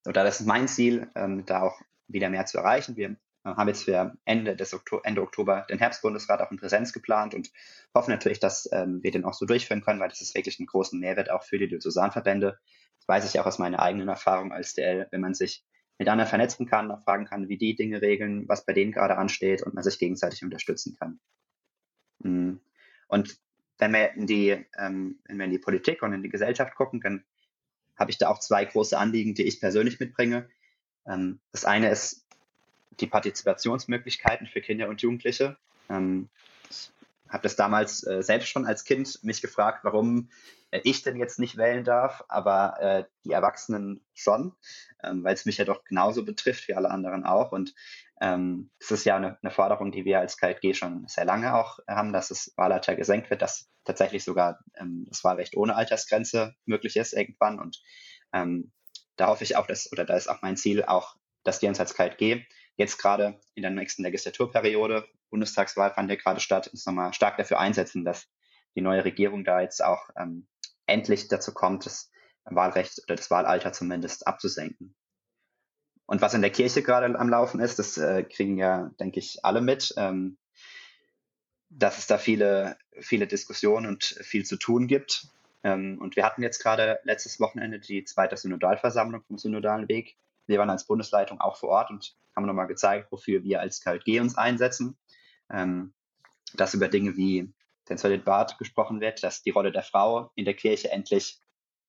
oder 0.07 0.25
das 0.25 0.41
ist 0.41 0.47
mein 0.47 0.67
Ziel, 0.67 1.11
ähm, 1.15 1.45
da 1.45 1.61
auch 1.61 1.79
wieder 2.09 2.31
mehr 2.31 2.47
zu 2.47 2.59
erreichen. 2.59 2.97
Wir 2.97 3.17
haben 3.45 3.69
jetzt 3.69 3.85
für 3.85 4.17
Ende, 4.25 4.57
des 4.57 4.75
Oktober, 4.75 5.03
Ende 5.05 5.23
Oktober 5.23 5.67
den 5.71 5.79
Herbstbundesrat 5.79 6.41
auch 6.41 6.51
in 6.51 6.57
Präsenz 6.57 6.93
geplant 6.93 7.35
und 7.35 7.51
hoffen 7.95 8.11
natürlich, 8.11 8.41
dass 8.41 8.69
ähm, 8.73 9.03
wir 9.03 9.13
den 9.13 9.25
auch 9.25 9.35
so 9.35 9.47
durchführen 9.47 9.83
können, 9.83 10.01
weil 10.01 10.09
das 10.09 10.21
ist 10.21 10.35
wirklich 10.35 10.59
einen 10.59 10.67
großen 10.67 10.99
Mehrwert 10.99 11.31
auch 11.31 11.45
für 11.45 11.59
die 11.59 11.69
Diözesanverbände. 11.69 12.59
Das 12.99 13.09
weiß 13.09 13.33
ich 13.33 13.39
auch 13.39 13.47
aus 13.47 13.59
meiner 13.59 13.81
eigenen 13.81 14.09
Erfahrung 14.09 14.53
als 14.53 14.75
DL, 14.75 15.07
wenn 15.11 15.21
man 15.21 15.35
sich 15.35 15.65
mit 15.99 16.09
anderen 16.09 16.29
vernetzen 16.29 16.67
kann, 16.67 17.01
fragen 17.03 17.25
kann, 17.25 17.49
wie 17.49 17.57
die 17.57 17.75
Dinge 17.75 18.03
regeln, 18.03 18.49
was 18.49 18.67
bei 18.67 18.73
denen 18.73 18.93
gerade 18.93 19.17
ansteht 19.17 19.63
und 19.63 19.75
man 19.75 19.85
sich 19.85 19.99
gegenseitig 19.99 20.43
unterstützen 20.43 20.97
kann. 20.99 21.21
Mhm. 22.19 22.61
Und 23.09 23.39
wenn 23.79 23.93
wir 23.93 24.13
in 24.15 24.27
die, 24.27 24.51
ähm, 24.79 25.21
wenn 25.25 25.39
wir 25.39 25.45
in 25.45 25.53
die 25.53 25.59
Politik 25.59 26.03
und 26.03 26.13
in 26.13 26.23
die 26.23 26.29
Gesellschaft 26.29 26.75
gucken, 26.75 27.01
dann 27.01 27.25
habe 27.97 28.11
ich 28.11 28.19
da 28.19 28.29
auch 28.29 28.41
zwei 28.41 28.65
große 28.65 28.99
Anliegen, 28.99 29.35
die 29.35 29.45
ich 29.45 29.61
persönlich 29.61 30.01
mitbringe. 30.01 30.49
Ähm, 31.07 31.41
das 31.53 31.65
eine 31.65 31.91
ist 31.91 32.27
die 33.01 33.07
Partizipationsmöglichkeiten 33.07 34.47
für 34.47 34.61
Kinder 34.61 34.89
und 34.89 35.03
Jugendliche. 35.03 35.57
Ähm, 35.89 36.29
ich 36.71 36.91
habe 37.29 37.43
das 37.43 37.57
damals 37.57 38.07
äh, 38.07 38.23
selbst 38.23 38.49
schon 38.49 38.67
als 38.67 38.85
Kind 38.85 39.23
mich 39.23 39.43
gefragt, 39.43 39.81
warum 39.83 40.31
äh, 40.71 40.81
ich 40.85 41.03
denn 41.03 41.17
jetzt 41.17 41.39
nicht 41.39 41.57
wählen 41.57 41.85
darf, 41.85 42.25
aber 42.29 42.81
äh, 42.81 43.05
die 43.25 43.33
Erwachsenen 43.33 44.05
schon, 44.15 44.55
ähm, 45.03 45.25
weil 45.25 45.35
es 45.35 45.45
mich 45.45 45.59
ja 45.59 45.65
doch 45.65 45.85
genauso 45.85 46.25
betrifft 46.25 46.69
wie 46.69 46.75
alle 46.75 46.91
anderen 46.91 47.25
auch. 47.25 47.53
Und 47.53 47.75
ähm, 48.21 48.71
ist 48.79 49.05
ja 49.05 49.17
eine, 49.17 49.39
eine, 49.43 49.51
Forderung, 49.51 49.93
die 49.93 50.05
wir 50.05 50.21
als 50.21 50.39
KLG 50.39 50.75
schon 50.75 51.07
sehr 51.07 51.27
lange 51.27 51.55
auch 51.55 51.81
haben, 51.87 52.13
dass 52.13 52.29
das 52.29 52.53
Wahlalter 52.57 52.97
gesenkt 52.97 53.29
wird, 53.29 53.43
dass 53.43 53.69
tatsächlich 53.85 54.25
sogar 54.25 54.61
ähm, 54.75 55.05
das 55.09 55.23
Wahlrecht 55.23 55.57
ohne 55.57 55.77
Altersgrenze 55.77 56.55
möglich 56.65 56.97
ist 56.97 57.13
irgendwann. 57.13 57.59
Und 57.61 57.83
ähm, 58.33 58.73
da 59.17 59.29
hoffe 59.29 59.45
ich 59.45 59.57
auch, 59.57 59.67
dass, 59.67 59.91
oder 59.93 60.05
da 60.05 60.17
ist 60.17 60.29
auch 60.29 60.43
mein 60.43 60.57
Ziel, 60.57 60.85
auch, 60.85 61.17
dass 61.43 61.63
uns 61.63 61.81
als 61.81 61.95
KLG 61.95 62.45
jetzt 62.77 62.99
gerade 62.99 63.41
in 63.55 63.63
der 63.63 63.71
nächsten 63.71 64.03
Legislaturperiode, 64.03 65.07
Bundestagswahl 65.31 65.93
fand 65.93 66.11
ja 66.11 66.17
gerade 66.17 66.41
statt, 66.41 66.69
uns 66.69 66.87
nochmal 66.87 67.13
stark 67.13 67.37
dafür 67.37 67.59
einsetzen, 67.59 68.05
dass 68.05 68.29
die 68.75 68.83
neue 68.83 69.05
Regierung 69.05 69.45
da 69.45 69.61
jetzt 69.61 69.83
auch 69.83 70.09
ähm, 70.17 70.47
endlich 70.87 71.29
dazu 71.29 71.53
kommt, 71.53 71.87
das 71.87 72.11
Wahlrecht 72.45 73.01
oder 73.05 73.17
das 73.17 73.31
Wahlalter 73.31 73.73
zumindest 73.73 74.27
abzusenken. 74.27 74.95
Und 76.07 76.21
was 76.21 76.35
in 76.35 76.43
der 76.43 76.53
Kirche 76.53 76.83
gerade 76.83 77.19
am 77.19 77.29
Laufen 77.29 77.61
ist, 77.61 77.79
das 77.79 77.99
äh, 77.99 78.23
kriegen 78.23 78.57
ja, 78.57 78.91
denke 79.01 79.19
ich, 79.19 79.45
alle 79.45 79.61
mit, 79.61 79.93
ähm, 79.97 80.39
dass 81.69 81.99
es 81.99 82.07
da 82.07 82.17
viele, 82.17 82.79
viele 83.01 83.27
Diskussionen 83.27 83.87
und 83.87 84.05
viel 84.05 84.45
zu 84.45 84.57
tun 84.57 84.87
gibt. 84.87 85.27
Ähm, 85.67 85.99
und 86.01 86.15
wir 86.15 86.25
hatten 86.25 86.45
jetzt 86.45 86.63
gerade 86.63 87.01
letztes 87.03 87.41
Wochenende 87.41 87.81
die 87.81 88.05
zweite 88.05 88.37
Synodalversammlung 88.37 89.25
vom 89.25 89.37
Synodalen 89.37 89.89
Weg. 89.89 90.17
Wir 90.47 90.61
waren 90.61 90.71
als 90.71 90.87
Bundesleitung 90.87 91.41
auch 91.41 91.57
vor 91.57 91.71
Ort 91.71 91.91
und 91.91 92.15
haben 92.37 92.47
nochmal 92.47 92.69
gezeigt, 92.69 93.11
wofür 93.11 93.43
wir 93.43 93.61
als 93.61 93.81
KLG 93.81 94.21
uns 94.21 94.37
einsetzen. 94.37 94.97
Ähm, 95.53 95.93
dass 96.55 96.75
über 96.75 96.87
Dinge 96.87 97.17
wie 97.17 97.53
den 97.89 97.99
Solid 97.99 98.25
gesprochen 98.59 99.01
wird, 99.01 99.25
dass 99.25 99.43
die 99.43 99.51
Rolle 99.51 99.73
der 99.73 99.83
Frau 99.83 100.31
in 100.37 100.45
der 100.45 100.55
Kirche 100.55 100.93
endlich 100.93 101.41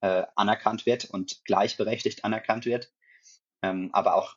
äh, 0.02 0.24
anerkannt 0.36 0.88
wird 0.88 1.06
und 1.06 1.46
gleichberechtigt 1.46 2.26
anerkannt 2.26 2.66
wird, 2.66 2.92
ähm, 3.62 3.92
aber 3.94 4.16
auch 4.16 4.36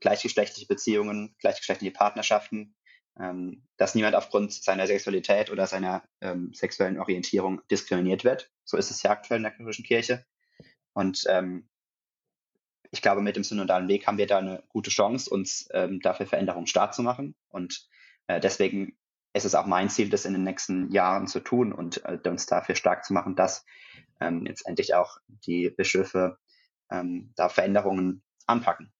gleichgeschlechtliche 0.00 0.66
Beziehungen, 0.66 1.36
gleichgeschlechtliche 1.38 1.92
Partnerschaften, 1.92 2.74
ähm, 3.18 3.64
dass 3.76 3.94
niemand 3.94 4.16
aufgrund 4.16 4.52
seiner 4.52 4.88
Sexualität 4.88 5.50
oder 5.50 5.68
seiner 5.68 6.02
ähm, 6.20 6.52
sexuellen 6.52 6.98
Orientierung 6.98 7.60
diskriminiert 7.70 8.24
wird. 8.24 8.51
So 8.64 8.76
ist 8.76 8.90
es 8.90 9.02
ja 9.02 9.10
aktuell 9.10 9.38
in 9.38 9.44
der 9.44 9.52
katholischen 9.52 9.84
Kirche. 9.84 10.24
Und 10.92 11.24
ähm, 11.28 11.68
ich 12.90 13.00
glaube, 13.00 13.22
mit 13.22 13.36
dem 13.36 13.44
synodalen 13.44 13.88
Weg 13.88 14.06
haben 14.06 14.18
wir 14.18 14.26
da 14.26 14.38
eine 14.38 14.62
gute 14.68 14.90
Chance, 14.90 15.30
uns 15.30 15.68
ähm, 15.72 16.00
dafür 16.00 16.26
Veränderungen 16.26 16.66
stark 16.66 16.94
zu 16.94 17.02
machen. 17.02 17.34
Und 17.48 17.88
äh, 18.26 18.38
deswegen 18.38 18.96
ist 19.32 19.46
es 19.46 19.54
auch 19.54 19.66
mein 19.66 19.88
Ziel, 19.88 20.10
das 20.10 20.26
in 20.26 20.34
den 20.34 20.44
nächsten 20.44 20.90
Jahren 20.92 21.26
zu 21.26 21.40
tun 21.40 21.72
und 21.72 22.04
äh, 22.04 22.18
uns 22.28 22.46
dafür 22.46 22.74
stark 22.74 23.04
zu 23.04 23.14
machen, 23.14 23.34
dass 23.34 23.64
ähm, 24.20 24.44
jetzt 24.46 24.66
endlich 24.66 24.94
auch 24.94 25.16
die 25.26 25.70
Bischöfe 25.70 26.38
ähm, 26.90 27.32
da 27.34 27.48
Veränderungen 27.48 28.22
anpacken. 28.46 28.92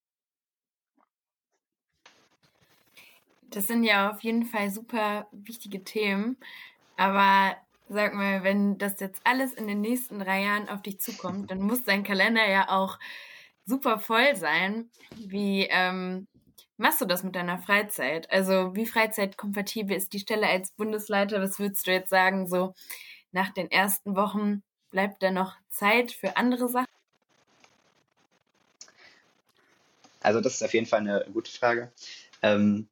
Das 3.43 3.67
sind 3.67 3.85
ja 3.85 4.11
auf 4.11 4.21
jeden 4.21 4.47
Fall 4.47 4.71
super 4.71 5.29
wichtige 5.33 5.85
Themen. 5.85 6.39
Aber 6.97 7.55
sag 7.93 8.15
mal, 8.15 8.43
wenn 8.43 8.79
das 8.79 8.99
jetzt 9.01 9.21
alles 9.25 9.53
in 9.53 9.67
den 9.67 9.81
nächsten 9.81 10.19
drei 10.19 10.43
Jahren 10.43 10.69
auf 10.69 10.83
dich 10.83 11.01
zukommt, 11.01 11.51
dann 11.51 11.61
muss 11.61 11.85
dein 11.85 12.05
Kalender 12.05 12.49
ja 12.49 12.69
auch 12.69 12.99
super 13.67 13.99
voll 13.99 14.35
sein. 14.37 14.91
Wie 15.17 15.67
ähm, 15.71 16.27
machst 16.77 17.01
du 17.01 17.05
das 17.05 17.23
mit 17.23 17.37
deiner 17.37 17.59
Freizeit? 17.59 18.31
Also 18.31 18.75
wie 18.75 18.87
freizeitkompatibel 18.87 19.97
ist 19.97 20.13
die 20.13 20.21
Stelle 20.21 20.49
als 20.49 20.73
Bundesleiter? 20.73 21.41
Was 21.41 21.59
würdest 21.59 21.87
du 21.87 21.93
jetzt 21.93 22.11
sagen, 22.11 22.49
so 22.49 22.75
nach 23.31 23.51
den 23.51 23.71
ersten 23.71 24.17
Wochen 24.17 24.63
bleibt 24.91 25.23
da 25.23 25.31
noch 25.31 25.55
Zeit 25.69 26.13
für 26.13 26.37
andere 26.37 26.69
Sachen? 26.69 26.87
Also 30.21 30.41
das 30.41 30.55
ist 30.55 30.63
auf 30.63 30.73
jeden 30.73 30.87
Fall 30.87 31.01
eine 31.01 31.27
gute 31.33 31.51
Frage. 31.51 31.93
Ähm, 32.43 32.89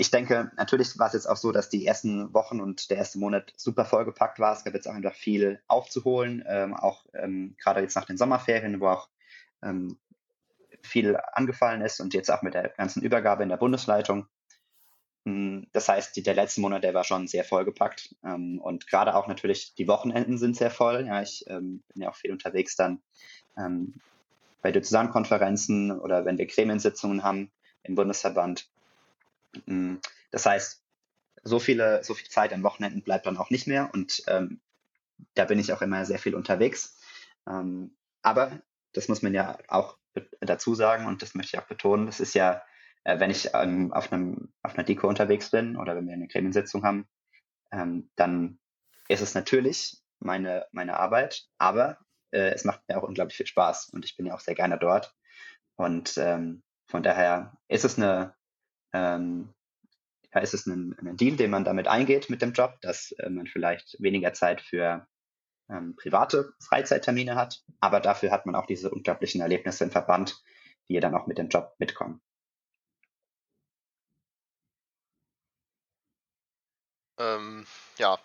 ich 0.00 0.10
denke, 0.10 0.50
natürlich 0.56 0.98
war 0.98 1.08
es 1.08 1.12
jetzt 1.12 1.26
auch 1.26 1.36
so, 1.36 1.52
dass 1.52 1.68
die 1.68 1.86
ersten 1.86 2.32
Wochen 2.32 2.58
und 2.58 2.88
der 2.88 2.96
erste 2.96 3.18
Monat 3.18 3.52
super 3.58 3.84
vollgepackt 3.84 4.38
war. 4.38 4.54
Es 4.54 4.64
gab 4.64 4.72
jetzt 4.72 4.88
auch 4.88 4.94
einfach 4.94 5.14
viel 5.14 5.60
aufzuholen, 5.66 6.42
ähm, 6.48 6.74
auch 6.74 7.04
ähm, 7.12 7.54
gerade 7.62 7.82
jetzt 7.82 7.96
nach 7.96 8.06
den 8.06 8.16
Sommerferien, 8.16 8.80
wo 8.80 8.88
auch 8.88 9.10
ähm, 9.62 9.98
viel 10.82 11.18
angefallen 11.34 11.82
ist 11.82 12.00
und 12.00 12.14
jetzt 12.14 12.30
auch 12.30 12.40
mit 12.40 12.54
der 12.54 12.70
ganzen 12.70 13.02
Übergabe 13.02 13.42
in 13.42 13.50
der 13.50 13.58
Bundesleitung. 13.58 14.26
Hm, 15.26 15.66
das 15.72 15.86
heißt, 15.86 16.16
der 16.24 16.34
letzte 16.34 16.62
Monat, 16.62 16.82
der 16.82 16.94
war 16.94 17.04
schon 17.04 17.28
sehr 17.28 17.44
vollgepackt. 17.44 18.16
Ähm, 18.24 18.58
und 18.58 18.86
gerade 18.86 19.14
auch 19.14 19.26
natürlich 19.26 19.74
die 19.74 19.86
Wochenenden 19.86 20.38
sind 20.38 20.56
sehr 20.56 20.70
voll. 20.70 21.04
Ja, 21.06 21.20
ich 21.20 21.44
ähm, 21.46 21.82
bin 21.92 22.04
ja 22.04 22.08
auch 22.08 22.16
viel 22.16 22.32
unterwegs 22.32 22.74
dann 22.74 23.02
ähm, 23.58 24.00
bei 24.62 24.72
Diözesankonferenzen 24.72 25.92
oder 25.92 26.24
wenn 26.24 26.38
wir 26.38 26.46
Gremiensitzungen 26.46 27.22
haben 27.22 27.50
im 27.82 27.96
Bundesverband. 27.96 28.70
Mm, 29.66 29.96
das 30.30 30.46
heißt, 30.46 30.82
so 31.42 31.58
viele, 31.58 32.04
so 32.04 32.14
viel 32.14 32.28
Zeit 32.28 32.52
an 32.52 32.62
Wochenenden 32.62 33.02
bleibt 33.02 33.26
dann 33.26 33.38
auch 33.38 33.50
nicht 33.50 33.66
mehr 33.66 33.90
und 33.92 34.22
ähm, 34.26 34.60
da 35.34 35.44
bin 35.44 35.58
ich 35.58 35.72
auch 35.72 35.82
immer 35.82 36.04
sehr 36.04 36.18
viel 36.18 36.34
unterwegs. 36.34 36.98
Ähm, 37.48 37.96
aber 38.22 38.60
das 38.92 39.08
muss 39.08 39.22
man 39.22 39.34
ja 39.34 39.58
auch 39.68 39.96
dazu 40.40 40.74
sagen 40.74 41.06
und 41.06 41.22
das 41.22 41.34
möchte 41.34 41.56
ich 41.56 41.62
auch 41.62 41.68
betonen. 41.68 42.06
Das 42.06 42.20
ist 42.20 42.34
ja, 42.34 42.62
äh, 43.04 43.18
wenn 43.18 43.30
ich 43.30 43.50
ähm, 43.54 43.92
auf 43.92 44.12
einem 44.12 44.52
auf 44.62 44.74
einer 44.74 44.84
Deko 44.84 45.08
unterwegs 45.08 45.50
bin 45.50 45.76
oder 45.76 45.96
wenn 45.96 46.06
wir 46.06 46.14
eine 46.14 46.28
Gremiensitzung 46.28 46.84
haben, 46.84 47.08
ähm, 47.72 48.10
dann 48.16 48.58
ist 49.08 49.22
es 49.22 49.34
natürlich 49.34 50.02
meine 50.18 50.66
meine 50.72 50.98
Arbeit, 50.98 51.46
aber 51.58 51.98
äh, 52.32 52.50
es 52.50 52.64
macht 52.64 52.82
mir 52.88 52.98
auch 52.98 53.02
unglaublich 53.02 53.36
viel 53.36 53.46
Spaß 53.46 53.90
und 53.90 54.04
ich 54.04 54.16
bin 54.16 54.26
ja 54.26 54.34
auch 54.34 54.40
sehr 54.40 54.54
gerne 54.54 54.78
dort. 54.78 55.14
Und 55.76 56.18
ähm, 56.18 56.62
von 56.88 57.02
daher 57.02 57.56
ist 57.68 57.84
es 57.84 57.96
eine, 57.96 58.34
ähm, 58.92 59.52
ja, 60.32 60.40
ist 60.40 60.54
es 60.54 60.66
ein, 60.66 60.96
ein, 60.98 61.16
Deal, 61.16 61.36
den 61.36 61.50
man 61.50 61.64
damit 61.64 61.88
eingeht 61.88 62.30
mit 62.30 62.42
dem 62.42 62.52
Job, 62.52 62.80
dass 62.82 63.12
äh, 63.12 63.30
man 63.30 63.46
vielleicht 63.46 63.96
weniger 64.00 64.32
Zeit 64.32 64.60
für 64.60 65.06
ähm, 65.68 65.96
private 65.96 66.52
Freizeittermine 66.60 67.34
hat, 67.36 67.62
aber 67.80 68.00
dafür 68.00 68.30
hat 68.30 68.46
man 68.46 68.54
auch 68.54 68.66
diese 68.66 68.90
unglaublichen 68.90 69.40
Erlebnisse 69.40 69.84
im 69.84 69.90
Verband, 69.90 70.42
die 70.88 70.98
dann 71.00 71.14
auch 71.14 71.26
mit 71.26 71.38
dem 71.38 71.48
Job 71.48 71.74
mitkommen. 71.78 72.20
Ähm, 77.18 77.66
ja, 77.98 78.18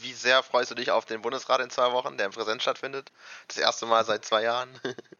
wie 0.00 0.12
sehr 0.12 0.42
freust 0.42 0.70
du 0.70 0.74
dich 0.74 0.90
auf 0.90 1.04
den 1.04 1.22
Bundesrat 1.22 1.60
in 1.60 1.70
zwei 1.70 1.92
Wochen, 1.92 2.16
der 2.16 2.26
in 2.26 2.32
Präsenz 2.32 2.62
stattfindet? 2.62 3.12
Das 3.48 3.58
erste 3.58 3.86
Mal 3.86 4.04
seit 4.04 4.24
zwei 4.24 4.42
Jahren. 4.42 4.68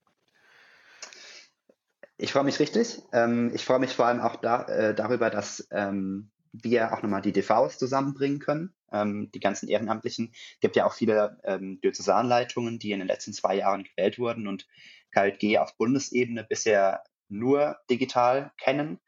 ich 2.20 2.32
freue 2.32 2.44
mich 2.44 2.58
richtig. 2.60 3.02
Ähm, 3.12 3.50
ich 3.54 3.64
freue 3.64 3.78
mich 3.78 3.94
vor 3.94 4.06
allem 4.06 4.20
auch 4.20 4.36
da, 4.36 4.64
äh, 4.64 4.94
darüber, 4.94 5.30
dass 5.30 5.66
ähm, 5.70 6.30
wir 6.52 6.92
auch 6.92 7.02
nochmal 7.02 7.22
die 7.22 7.32
DVs 7.32 7.78
zusammenbringen 7.78 8.38
können. 8.38 8.74
Ähm, 8.92 9.30
die 9.32 9.40
ganzen 9.40 9.68
Ehrenamtlichen. 9.68 10.30
Es 10.32 10.60
gibt 10.60 10.76
ja 10.76 10.84
auch 10.84 10.94
viele 10.94 11.38
ähm, 11.44 11.80
Diözesanleitungen, 11.80 12.78
die 12.78 12.92
in 12.92 12.98
den 12.98 13.08
letzten 13.08 13.32
zwei 13.32 13.56
Jahren 13.56 13.84
gewählt 13.84 14.18
wurden 14.18 14.48
und 14.48 14.66
KLG 15.12 15.58
auf 15.58 15.76
Bundesebene 15.76 16.44
bisher 16.44 17.02
nur 17.28 17.76
digital 17.88 18.52
kennen. 18.58 18.98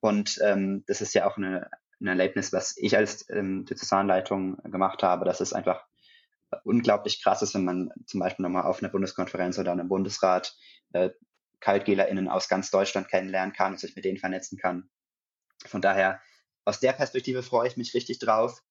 Und 0.00 0.38
ähm, 0.42 0.84
das 0.86 1.00
ist 1.00 1.14
ja 1.14 1.26
auch 1.26 1.36
eine 1.36 1.68
ein 2.02 2.08
Erlebnis, 2.08 2.52
was 2.52 2.76
ich 2.76 2.96
als 2.96 3.28
ähm, 3.30 3.64
Diözesanleitung 3.64 4.56
gemacht 4.64 5.02
habe, 5.02 5.24
dass 5.24 5.40
es 5.40 5.52
einfach 5.52 5.86
unglaublich 6.64 7.22
krass 7.22 7.42
ist, 7.42 7.54
wenn 7.54 7.64
man 7.64 7.90
zum 8.06 8.20
Beispiel 8.20 8.42
nochmal 8.42 8.64
auf 8.64 8.82
einer 8.82 8.90
Bundeskonferenz 8.90 9.58
oder 9.58 9.72
einem 9.72 9.88
Bundesrat 9.88 10.54
äh, 10.92 11.10
KaltgelerInnen 11.62 12.28
aus 12.28 12.48
ganz 12.48 12.70
Deutschland 12.70 13.08
kennenlernen 13.08 13.54
kann 13.54 13.72
und 13.72 13.78
sich 13.80 13.96
mit 13.96 14.04
denen 14.04 14.18
vernetzen 14.18 14.58
kann. 14.58 14.90
Von 15.64 15.80
daher, 15.80 16.20
aus 16.64 16.80
der 16.80 16.92
Perspektive 16.92 17.42
freue 17.42 17.68
ich 17.68 17.76
mich 17.76 17.94
richtig 17.94 18.18
drauf. 18.18 18.62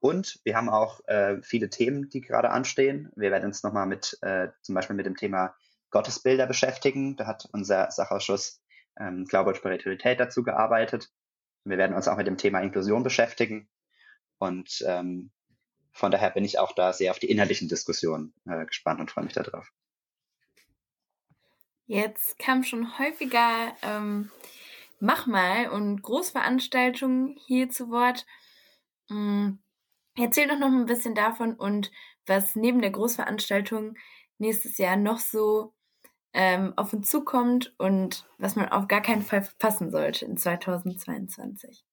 Und 0.00 0.40
wir 0.44 0.56
haben 0.56 0.70
auch 0.70 1.06
äh, 1.06 1.42
viele 1.42 1.68
Themen, 1.68 2.08
die 2.08 2.22
gerade 2.22 2.50
anstehen. 2.50 3.12
Wir 3.16 3.30
werden 3.30 3.44
uns 3.44 3.62
nochmal 3.62 3.86
mit, 3.86 4.18
äh, 4.22 4.48
zum 4.62 4.74
Beispiel 4.74 4.96
mit 4.96 5.04
dem 5.04 5.16
Thema 5.16 5.54
Gottesbilder 5.90 6.46
beschäftigen. 6.46 7.16
Da 7.16 7.26
hat 7.26 7.48
unser 7.52 7.90
Sachausschuss 7.90 8.62
ähm, 8.98 9.26
Glaube 9.26 9.50
und 9.50 9.56
Spiritualität 9.56 10.18
dazu 10.18 10.42
gearbeitet. 10.42 11.10
Wir 11.64 11.76
werden 11.76 11.94
uns 11.94 12.08
auch 12.08 12.16
mit 12.16 12.26
dem 12.26 12.38
Thema 12.38 12.60
Inklusion 12.60 13.02
beschäftigen. 13.02 13.68
Und 14.38 14.82
ähm, 14.86 15.30
von 15.92 16.10
daher 16.10 16.30
bin 16.30 16.46
ich 16.46 16.58
auch 16.58 16.72
da 16.74 16.94
sehr 16.94 17.10
auf 17.10 17.18
die 17.18 17.30
inhaltlichen 17.30 17.68
Diskussionen 17.68 18.32
äh, 18.46 18.64
gespannt 18.64 19.00
und 19.00 19.10
freue 19.10 19.24
mich 19.24 19.34
darauf. 19.34 19.70
Jetzt 21.90 22.38
kam 22.38 22.62
schon 22.62 23.00
häufiger 23.00 23.74
ähm, 23.82 24.30
Mach 25.00 25.26
mal 25.26 25.70
und 25.70 26.00
Großveranstaltungen 26.02 27.34
hier 27.48 27.68
zu 27.68 27.90
Wort. 27.90 28.26
Hm, 29.08 29.58
erzähl 30.16 30.46
doch 30.46 30.58
noch 30.58 30.68
ein 30.68 30.86
bisschen 30.86 31.16
davon 31.16 31.56
und 31.56 31.90
was 32.26 32.54
neben 32.54 32.80
der 32.80 32.92
Großveranstaltung 32.92 33.96
nächstes 34.38 34.78
Jahr 34.78 34.94
noch 34.94 35.18
so 35.18 35.74
ähm, 36.32 36.74
auf 36.76 36.92
uns 36.92 37.10
zukommt 37.10 37.74
und 37.76 38.24
was 38.38 38.54
man 38.54 38.68
auf 38.68 38.86
gar 38.86 39.02
keinen 39.02 39.22
Fall 39.22 39.42
verpassen 39.42 39.90
sollte 39.90 40.26
in 40.26 40.36
2022. 40.36 41.84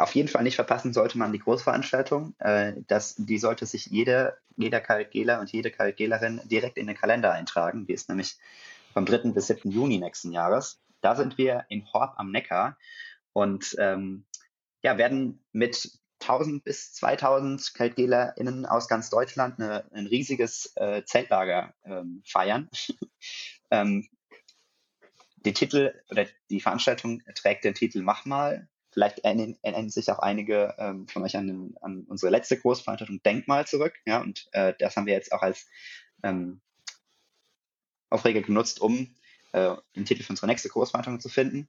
Auf 0.00 0.14
jeden 0.14 0.28
Fall 0.28 0.44
nicht 0.44 0.54
verpassen 0.54 0.94
sollte 0.94 1.18
man 1.18 1.30
die 1.30 1.40
Großveranstaltung. 1.40 2.34
Äh, 2.38 2.72
das, 2.86 3.16
die 3.18 3.36
sollte 3.36 3.66
sich 3.66 3.84
jede, 3.84 4.38
jeder 4.56 4.80
Kaltgeler 4.80 5.40
und 5.40 5.52
jede 5.52 5.70
Kaltgelerin 5.70 6.40
direkt 6.44 6.78
in 6.78 6.86
den 6.86 6.96
Kalender 6.96 7.32
eintragen. 7.32 7.86
Die 7.86 7.92
ist 7.92 8.08
nämlich 8.08 8.38
vom 8.94 9.04
3. 9.04 9.32
bis 9.32 9.48
7. 9.48 9.70
Juni 9.70 9.98
nächsten 9.98 10.32
Jahres. 10.32 10.80
Da 11.02 11.16
sind 11.16 11.36
wir 11.36 11.66
in 11.68 11.84
Horb 11.92 12.14
am 12.16 12.30
Neckar 12.30 12.78
und 13.34 13.76
ähm, 13.78 14.24
ja, 14.82 14.96
werden 14.96 15.44
mit 15.52 15.90
1000 16.22 16.64
bis 16.64 16.94
2000 16.94 17.74
KaltgelerInnen 17.74 18.64
aus 18.64 18.88
ganz 18.88 19.10
Deutschland 19.10 19.60
eine, 19.60 19.84
ein 19.92 20.06
riesiges 20.06 20.72
äh, 20.76 21.04
Zeltlager 21.04 21.74
ähm, 21.84 22.22
feiern. 22.24 22.70
ähm, 23.70 24.08
die 25.36 25.52
Titel 25.52 25.92
oder 26.10 26.24
die 26.48 26.60
Veranstaltung 26.60 27.22
trägt 27.34 27.64
den 27.64 27.74
Titel 27.74 28.00
Mach 28.00 28.24
mal. 28.24 28.66
Vielleicht 28.92 29.20
erinnern, 29.20 29.56
erinnern 29.62 29.90
sich 29.90 30.10
auch 30.10 30.18
einige 30.18 30.74
ähm, 30.78 31.06
von 31.06 31.22
euch 31.22 31.36
an, 31.36 31.74
an, 31.80 32.04
unsere 32.08 32.30
letzte 32.32 32.58
Großveranstaltung 32.58 33.22
Denkmal 33.22 33.66
zurück. 33.66 33.94
Ja, 34.04 34.20
und 34.20 34.48
äh, 34.52 34.74
das 34.78 34.96
haben 34.96 35.06
wir 35.06 35.14
jetzt 35.14 35.32
auch 35.32 35.42
als 35.42 35.68
ähm, 36.22 36.60
Aufreger 38.10 38.42
genutzt, 38.42 38.80
um 38.80 39.14
äh, 39.52 39.76
den 39.94 40.04
Titel 40.04 40.22
für 40.22 40.32
unsere 40.32 40.48
nächste 40.48 40.68
Großveranstaltung 40.68 41.20
zu 41.20 41.28
finden. 41.28 41.68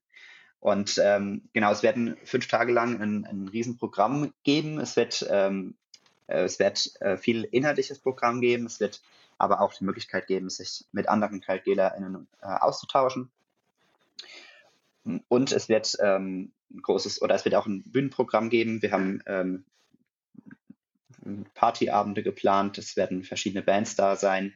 Und 0.60 1.00
ähm, 1.04 1.50
genau, 1.54 1.72
es 1.72 1.82
werden 1.82 2.18
fünf 2.24 2.48
Tage 2.48 2.72
lang 2.72 3.02
ein, 3.02 3.26
ein 3.26 3.48
Riesenprogramm 3.48 4.34
geben. 4.44 4.80
Es 4.80 4.96
wird, 4.96 5.26
ähm, 5.30 5.76
äh, 6.28 6.44
es 6.44 6.60
wird 6.60 7.02
äh, 7.02 7.18
viel 7.18 7.44
inhaltliches 7.46 8.00
Programm 8.00 8.42
geben. 8.42 8.68
Es 8.68 8.80
wird 8.80 9.02
aber 9.40 9.62
auch 9.62 9.74
die 9.74 9.84
Möglichkeit 9.84 10.28
geben, 10.28 10.50
sich 10.52 10.86
mit 10.92 11.10
anderen 11.10 11.42
KaltgelerInnen 11.42 12.28
äh, 12.42 12.46
auszutauschen. 12.46 13.32
Und 15.04 15.52
es 15.52 15.70
wird 15.70 15.96
ähm, 16.00 16.54
ein 16.72 16.82
großes, 16.82 17.22
oder 17.22 17.36
es 17.36 17.46
wird 17.46 17.56
auch 17.56 17.66
ein 17.66 17.84
Bühnenprogramm 17.84 18.50
geben. 18.50 18.82
Wir 18.82 18.92
haben 18.92 19.22
ähm, 19.26 19.66
Partyabende 21.54 22.24
geplant. 22.24 22.78
Es 22.78 22.96
werden 22.96 23.24
verschiedene 23.24 23.64
Bands 23.64 23.96
da 23.96 24.16
sein. 24.16 24.54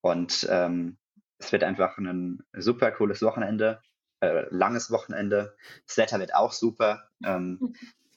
Und 0.00 0.46
ähm, 0.50 0.98
es 1.38 1.52
wird 1.52 1.64
einfach 1.64 1.98
ein 1.98 2.42
super 2.52 2.92
cooles 2.92 3.22
Wochenende 3.22 3.80
äh, 4.22 4.46
langes 4.50 4.90
Wochenende. 4.90 5.56
Das 5.86 5.96
Wetter 5.96 6.20
wird 6.20 6.34
auch 6.34 6.52
super. 6.52 7.08
Ähm, 7.24 7.74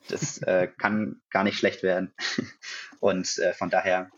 das 0.07 0.37
äh, 0.43 0.67
kann 0.77 1.21
gar 1.29 1.43
nicht 1.43 1.57
schlecht 1.57 1.83
werden. 1.83 2.13
Und 2.99 3.37
äh, 3.39 3.53
von 3.53 3.69
daher, 3.69 4.09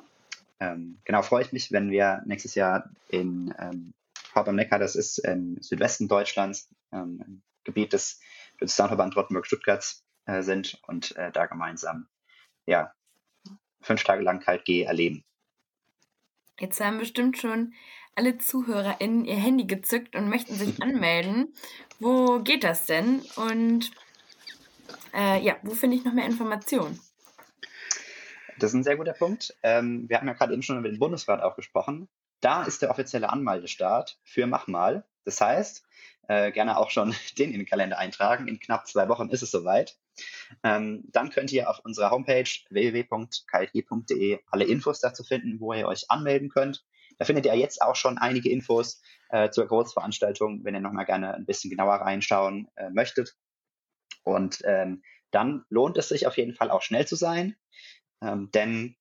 ähm, 0.60 1.00
genau, 1.06 1.22
freue 1.22 1.44
ich 1.44 1.54
mich, 1.54 1.72
wenn 1.72 1.90
wir 1.90 2.22
nächstes 2.26 2.56
Jahr 2.56 2.90
in 3.10 3.54
ähm, 3.58 3.94
Haupt 4.36 4.50
am 4.50 4.56
Neckar, 4.56 4.80
das 4.80 4.96
ist 4.96 5.20
im 5.20 5.58
Südwesten 5.62 6.08
Deutschlands, 6.08 6.70
ähm, 6.92 7.24
ein 7.26 7.44
Gebiet 7.64 7.94
des 7.94 8.20
Soundverband 8.66 9.16
Rottenburg-Stuttgarts 9.16 10.06
äh, 10.26 10.42
sind 10.42 10.80
und 10.88 11.16
äh, 11.16 11.32
da 11.32 11.46
gemeinsam, 11.46 12.08
ja, 12.66 12.94
fünf 13.82 14.04
Tage 14.04 14.24
lang 14.24 14.40
Kalt 14.40 14.66
G 14.66 14.84
erleben. 14.84 15.24
Jetzt 16.60 16.80
haben 16.80 16.98
bestimmt 16.98 17.38
schon 17.38 17.74
alle 18.16 18.38
ZuhörerInnen 18.40 19.26
ihr 19.26 19.36
Handy 19.36 19.66
gezückt 19.66 20.16
und 20.16 20.30
möchten 20.30 20.56
sich 20.56 20.82
anmelden. 20.82 21.54
Wo 22.00 22.40
geht 22.40 22.64
das 22.64 22.86
denn? 22.86 23.22
Und 23.36 23.92
äh, 25.14 25.42
ja, 25.44 25.58
wo 25.62 25.74
finde 25.74 25.98
ich 25.98 26.04
noch 26.04 26.14
mehr 26.14 26.26
Informationen? 26.26 27.00
Das 28.60 28.72
ist 28.72 28.76
ein 28.76 28.84
sehr 28.84 28.98
guter 28.98 29.14
Punkt. 29.14 29.56
Ähm, 29.62 30.10
wir 30.10 30.18
haben 30.18 30.28
ja 30.28 30.34
gerade 30.34 30.54
eben 30.54 30.64
schon 30.64 30.80
über 30.80 30.90
den 30.90 31.00
Bundesrat 31.00 31.42
auch 31.42 31.56
gesprochen. 31.56 32.10
Da 32.40 32.64
ist 32.64 32.82
der 32.82 32.90
offizielle 32.90 33.30
Anmeldestart 33.30 34.20
für 34.24 34.48
Machmal. 34.48 35.06
Das 35.26 35.40
heißt, 35.42 35.86
äh, 36.28 36.52
gerne 36.52 36.78
auch 36.78 36.90
schon 36.90 37.14
den 37.38 37.52
in 37.52 37.60
den 37.60 37.66
Kalender 37.66 37.98
eintragen. 37.98 38.48
In 38.48 38.60
knapp 38.60 38.88
zwei 38.88 39.10
Wochen 39.10 39.30
ist 39.30 39.42
es 39.42 39.52
soweit. 39.52 39.98
Ähm, 40.64 41.04
dann 41.12 41.30
könnt 41.30 41.52
ihr 41.52 41.70
auf 41.70 41.80
unserer 41.84 42.12
Homepage 42.12 42.50
www.klg.de 42.70 44.40
alle 44.48 44.66
Infos 44.66 45.00
dazu 45.00 45.24
finden, 45.24 45.60
wo 45.60 45.74
ihr 45.74 45.88
euch 45.88 46.10
anmelden 46.10 46.50
könnt. 46.50 46.86
Da 47.20 47.26
findet 47.26 47.46
ihr 47.46 47.56
jetzt 47.56 47.82
auch 47.82 47.96
schon 47.96 48.18
einige 48.18 48.50
Infos 48.50 49.02
äh, 49.30 49.50
zur 49.50 49.68
Großveranstaltung, 49.68 50.64
wenn 50.64 50.76
ihr 50.76 50.82
nochmal 50.82 51.06
gerne 51.06 51.34
ein 51.34 51.46
bisschen 51.46 51.70
genauer 51.70 51.96
reinschauen 51.96 52.68
äh, 52.76 52.90
möchtet. 52.90 53.36
Und 54.24 54.62
ähm, 54.66 55.04
dann 55.32 55.66
lohnt 55.70 55.98
es 55.98 56.10
sich 56.10 56.28
auf 56.28 56.38
jeden 56.38 56.54
Fall 56.54 56.72
auch 56.72 56.82
schnell 56.82 57.08
zu 57.08 57.16
sein, 57.16 57.56
ähm, 58.22 58.50
denn 58.52 58.96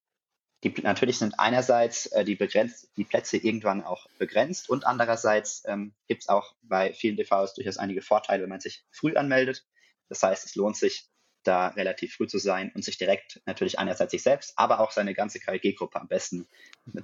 die, 0.65 0.75
natürlich 0.83 1.19
sind 1.19 1.39
einerseits 1.39 2.07
äh, 2.07 2.25
die, 2.25 2.35
begrenzt, 2.35 2.89
die 2.97 3.05
Plätze 3.05 3.37
irgendwann 3.37 3.85
auch 3.85 4.07
begrenzt 4.19 4.69
und 4.71 4.87
andererseits 4.87 5.63
ähm, 5.67 5.95
gibt 6.09 6.23
es 6.23 6.29
auch 6.29 6.55
bei 6.63 6.93
vielen 6.93 7.17
DVs 7.17 7.55
durchaus 7.55 7.77
einige 7.77 8.03
Vorteile, 8.03 8.43
wenn 8.43 8.51
man 8.51 8.61
sich 8.61 8.85
früh 8.91 9.15
anmeldet. 9.17 9.65
Das 10.09 10.23
heißt, 10.23 10.45
es 10.45 10.55
lohnt 10.55 10.77
sich, 10.77 11.09
da 11.47 11.69
relativ 11.69 12.15
früh 12.15 12.27
zu 12.27 12.39
sein 12.39 12.73
und 12.75 12.85
sich 12.85 12.99
direkt 12.99 13.41
natürlich 13.47 13.79
einerseits 13.79 14.11
sich 14.11 14.23
selbst, 14.23 14.53
aber 14.57 14.81
auch 14.81 14.91
seine 14.91 15.15
ganze 15.15 15.39
KLG-Gruppe 15.39 16.01
am 16.01 16.09
besten 16.09 16.49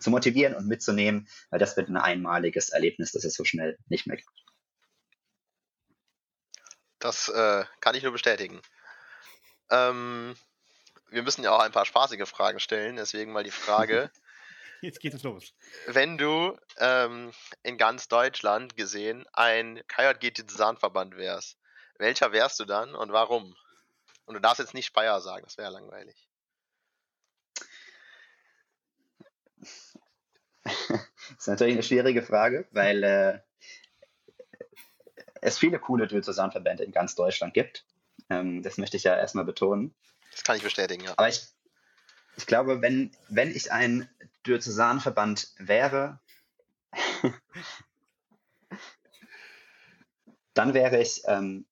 zu 0.01 0.11
motivieren 0.11 0.55
und 0.55 0.67
mitzunehmen, 0.67 1.29
weil 1.51 1.59
das 1.59 1.77
wird 1.77 1.89
ein 1.89 1.97
einmaliges 1.97 2.71
Erlebnis, 2.71 3.13
das 3.13 3.25
es 3.25 3.35
so 3.35 3.45
schnell 3.45 3.79
nicht 3.89 4.07
mehr 4.07 4.17
gibt. 4.17 4.31
Das 6.99 7.29
äh, 7.29 7.65
kann 7.81 7.95
ich 7.95 8.03
nur 8.03 8.13
bestätigen. 8.13 8.61
Ähm, 9.71 10.35
wir 11.13 11.23
müssen 11.23 11.45
ja 11.45 11.53
auch 11.53 11.61
ein 11.61 11.73
paar 11.73 11.87
spaßige 11.87 12.29
Fragen 12.29 12.59
stellen, 12.59 12.97
deswegen 12.97 13.33
mal 13.33 13.45
die 13.45 13.51
Frage. 13.51 14.11
Jetzt 14.81 14.99
geht 14.99 15.15
es 15.15 15.23
los. 15.23 15.55
Wenn 15.87 16.19
du 16.19 16.59
ähm, 16.79 17.33
in 17.63 17.79
ganz 17.79 18.09
Deutschland 18.09 18.77
gesehen 18.77 19.25
ein 19.33 19.81
KJG-Tisanverband 19.87 21.17
wärst, 21.17 21.57
welcher 21.99 22.33
wärst 22.33 22.59
du 22.59 22.65
dann 22.65 22.97
und 22.97 23.13
warum? 23.13 23.55
Und 24.25 24.35
du 24.35 24.41
darfst 24.41 24.59
jetzt 24.59 24.75
nicht 24.75 24.87
Speyer 24.87 25.21
sagen, 25.21 25.45
das 25.45 25.57
wäre 25.57 25.71
ja 25.71 25.79
langweilig. 25.79 26.29
das 29.55 29.95
ist 31.39 31.49
natürlich 31.49 31.75
eine 31.75 31.83
schwierige 31.83 32.23
Frage, 32.23 32.67
weil 32.73 33.05
äh, 33.05 33.39
es 35.41 35.59
viele 35.59 35.79
coole 35.79 36.09
Diözesanverbände 36.09 36.83
in 36.83 36.93
ganz 36.93 37.15
Deutschland 37.15 37.55
gibt. 37.55 37.85
Ähm, 38.31 38.63
das 38.63 38.79
möchte 38.79 38.97
ich 38.97 39.05
ja 39.05 39.17
erstmal 39.17 39.45
betonen. 39.45 39.95
Das 40.33 40.43
kann 40.45 40.57
ich 40.57 40.63
bestätigen, 40.63 41.05
ja. 41.05 41.13
Aber 41.17 41.29
ich, 41.29 41.47
ich 42.37 42.47
glaube, 42.47 42.83
wenn, 42.83 43.15
wenn 43.29 43.55
ich 43.55 43.71
ein 43.71 44.09
Diözesanverband 44.47 45.53
wäre, 45.59 46.21
dann 50.55 50.75
wäre 50.75 51.01
ich 51.01 51.23
ähm, 51.27 51.67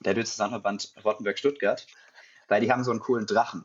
der 0.00 0.14
Diözesanverband 0.14 0.94
Rottenburg-Stuttgart, 1.04 1.86
weil 2.48 2.60
die 2.60 2.72
haben 2.72 2.84
so 2.84 2.90
einen 2.90 3.00
coolen 3.00 3.26
Drachen. 3.26 3.64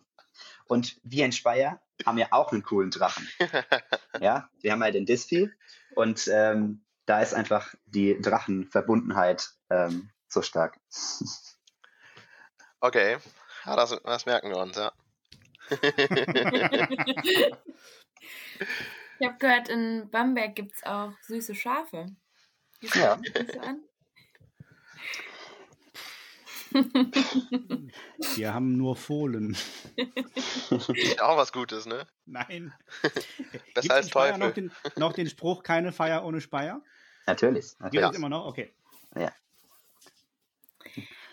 Und 0.66 1.00
wir 1.04 1.26
in 1.26 1.32
Speyer 1.32 1.82
haben 2.06 2.18
ja 2.18 2.28
auch 2.32 2.52
einen 2.52 2.64
coolen 2.64 2.92
Drachen. 2.92 3.28
ja, 4.20 4.50
wir 4.62 4.72
haben 4.72 4.84
ja 4.84 4.92
den 4.92 5.06
Dispi 5.06 5.52
und 5.96 6.28
ähm, 6.28 6.84
da 7.06 7.22
ist 7.22 7.34
einfach 7.34 7.74
die 7.86 8.22
Drachenverbundenheit 8.22 9.52
ähm, 9.70 10.10
so 10.28 10.42
stark. 10.42 10.80
Okay, 12.80 13.18
ja, 13.68 13.76
das, 13.76 14.00
das 14.04 14.26
merken 14.26 14.50
wir 14.50 14.58
uns, 14.58 14.78
ja. 14.78 14.92
ich 19.20 19.28
habe 19.28 19.38
gehört, 19.38 19.68
in 19.70 20.10
Bamberg 20.10 20.56
gibt 20.56 20.76
es 20.76 20.84
auch 20.84 21.12
süße 21.22 21.54
Schafe. 21.54 22.08
Wie 22.80 22.88
ja. 23.00 23.20
Das 23.34 23.54
so 23.54 23.60
an? 23.60 23.84
Wir 28.36 28.54
haben 28.54 28.78
nur 28.78 28.96
Fohlen. 28.96 29.58
Ist 30.70 31.22
auch 31.22 31.38
was 31.38 31.52
Gutes, 31.52 31.86
ne? 31.86 32.08
Nein. 32.26 32.74
Besser 33.74 33.94
als 33.96 34.08
Teufel. 34.10 34.38
Noch 34.38 34.54
den, 34.54 34.72
noch 34.96 35.14
den 35.14 35.28
Spruch, 35.30 35.64
keine 35.64 35.92
Feier 35.92 36.24
ohne 36.24 36.40
Speier? 36.40 36.82
Natürlich. 37.26 37.78
natürlich. 37.80 38.04
Gibt 38.04 38.14
es 38.14 38.18
immer 38.18 38.30
noch? 38.30 38.46
Okay. 38.46 38.74
Ja. 39.16 39.32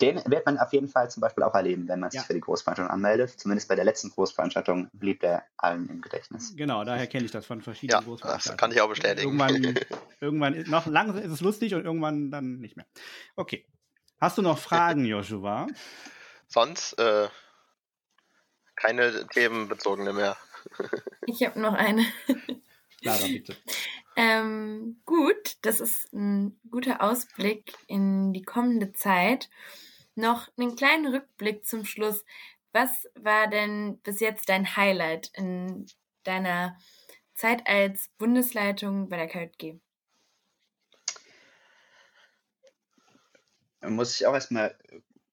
Den 0.01 0.21
wird 0.25 0.45
man 0.45 0.57
auf 0.57 0.73
jeden 0.73 0.87
Fall 0.87 1.09
zum 1.09 1.21
Beispiel 1.21 1.43
auch 1.43 1.53
erleben, 1.53 1.87
wenn 1.87 1.99
man 1.99 2.11
sich 2.11 2.19
ja. 2.21 2.25
für 2.25 2.33
die 2.33 2.41
Großveranstaltung 2.41 2.93
anmeldet. 2.93 3.31
Zumindest 3.39 3.69
bei 3.69 3.75
der 3.75 3.85
letzten 3.85 4.09
Großveranstaltung 4.09 4.89
blieb 4.93 5.21
der 5.21 5.43
allen 5.57 5.87
im 5.89 6.01
Gedächtnis. 6.01 6.53
Genau, 6.55 6.83
daher 6.83 7.07
kenne 7.07 7.25
ich 7.25 7.31
das 7.31 7.45
von 7.45 7.61
verschiedenen 7.61 8.01
ja, 8.01 8.05
Großveranstaltungen. 8.05 8.57
Das 8.57 8.57
kann 8.57 8.71
ich 8.71 8.81
auch 8.81 8.89
bestätigen. 8.89 9.39
Irgendwann, 9.39 9.79
irgendwann 10.19 10.63
noch 10.69 10.85
lange 10.85 11.21
ist 11.21 11.31
es 11.31 11.41
lustig 11.41 11.73
und 11.75 11.85
irgendwann 11.85 12.29
dann 12.29 12.59
nicht 12.59 12.75
mehr. 12.75 12.85
Okay. 13.35 13.65
Hast 14.19 14.37
du 14.37 14.41
noch 14.41 14.57
Fragen, 14.57 15.05
Joshua? 15.05 15.67
Sonst 16.47 16.93
äh, 16.99 17.27
keine 18.75 19.27
themenbezogene 19.27 20.13
mehr. 20.13 20.37
ich 21.27 21.45
habe 21.45 21.59
noch 21.59 21.73
eine. 21.73 22.05
Lara, 23.01 23.25
bitte. 23.27 23.55
Ähm, 24.15 25.01
gut, 25.05 25.57
das 25.61 25.81
ist 25.81 26.13
ein 26.13 26.57
guter 26.69 27.01
Ausblick 27.01 27.73
in 27.87 28.31
die 28.31 28.43
kommende 28.43 28.93
Zeit. 28.93 29.49
Noch 30.15 30.47
einen 30.57 30.75
kleinen 30.75 31.13
Rückblick 31.13 31.65
zum 31.65 31.83
Schluss. 31.83 32.23
Was 32.71 33.07
war 33.15 33.47
denn 33.47 33.99
bis 34.03 34.21
jetzt 34.21 34.47
dein 34.47 34.75
Highlight 34.75 35.31
in 35.33 35.85
deiner 36.23 36.77
Zeit 37.33 37.67
als 37.67 38.09
Bundesleitung 38.17 39.09
bei 39.09 39.17
der 39.17 39.27
KJG? 39.27 39.79
Muss 43.81 44.15
ich 44.15 44.25
auch 44.25 44.33
erstmal 44.33 44.77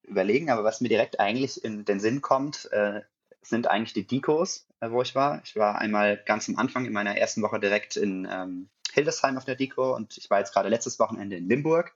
überlegen, 0.03 0.51
aber 0.51 0.65
was 0.65 0.81
mir 0.81 0.89
direkt 0.89 1.21
eigentlich 1.21 1.65
in 1.65 1.85
den 1.85 2.01
Sinn 2.01 2.21
kommt, 2.21 2.69
äh, 2.73 3.01
sind 3.41 3.67
eigentlich 3.67 3.95
die 3.95 4.07
Dikos, 4.07 4.67
wo 4.91 5.03
ich 5.03 5.15
war. 5.15 5.41
Ich 5.45 5.57
war 5.57 5.79
einmal 5.79 6.23
ganz 6.25 6.49
am 6.49 6.57
Anfang 6.59 6.87
in 6.87 6.93
meiner 6.93 7.17
ersten 7.17 7.43
Woche 7.43 7.61
direkt 7.61 7.97
in 7.97 8.27
ähm, 8.31 8.69
Hildesheim 8.93 9.37
auf 9.37 9.45
der 9.45 9.55
Diko 9.55 9.95
und 9.95 10.17
ich 10.17 10.29
war 10.29 10.41
jetzt 10.41 10.53
gerade 10.53 10.69
letztes 10.69 10.99
Wochenende 10.99 11.37
in 11.37 11.49
Limburg 11.49 11.95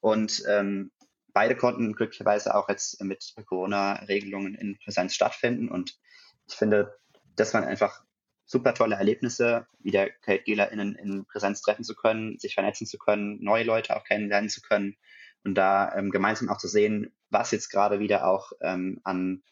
und 0.00 0.42
ähm, 0.48 0.90
beide 1.32 1.56
konnten 1.56 1.94
glücklicherweise 1.94 2.54
auch 2.54 2.68
jetzt 2.68 3.02
mit 3.02 3.34
Corona-Regelungen 3.46 4.54
in 4.54 4.78
Präsenz 4.78 5.14
stattfinden 5.14 5.68
und 5.68 5.98
ich 6.46 6.54
finde, 6.54 6.98
das 7.36 7.54
waren 7.54 7.64
einfach 7.64 8.02
super 8.44 8.72
tolle 8.72 8.96
Erlebnisse, 8.96 9.66
wieder 9.78 10.08
KGlerInnen 10.08 10.94
in 10.94 11.26
Präsenz 11.26 11.60
treffen 11.60 11.84
zu 11.84 11.94
können, 11.94 12.38
sich 12.38 12.54
vernetzen 12.54 12.86
zu 12.86 12.98
können, 12.98 13.42
neue 13.42 13.64
Leute 13.64 13.94
auch 13.96 14.04
kennenlernen 14.04 14.48
zu 14.48 14.62
können 14.62 14.96
und 15.44 15.54
da 15.54 15.94
ähm, 15.94 16.10
gemeinsam 16.10 16.48
auch 16.48 16.58
zu 16.58 16.68
sehen, 16.68 17.14
was 17.30 17.50
jetzt 17.50 17.68
gerade 17.68 18.00
wieder 18.00 18.26
auch 18.26 18.52
ähm, 18.60 19.00
an 19.04 19.42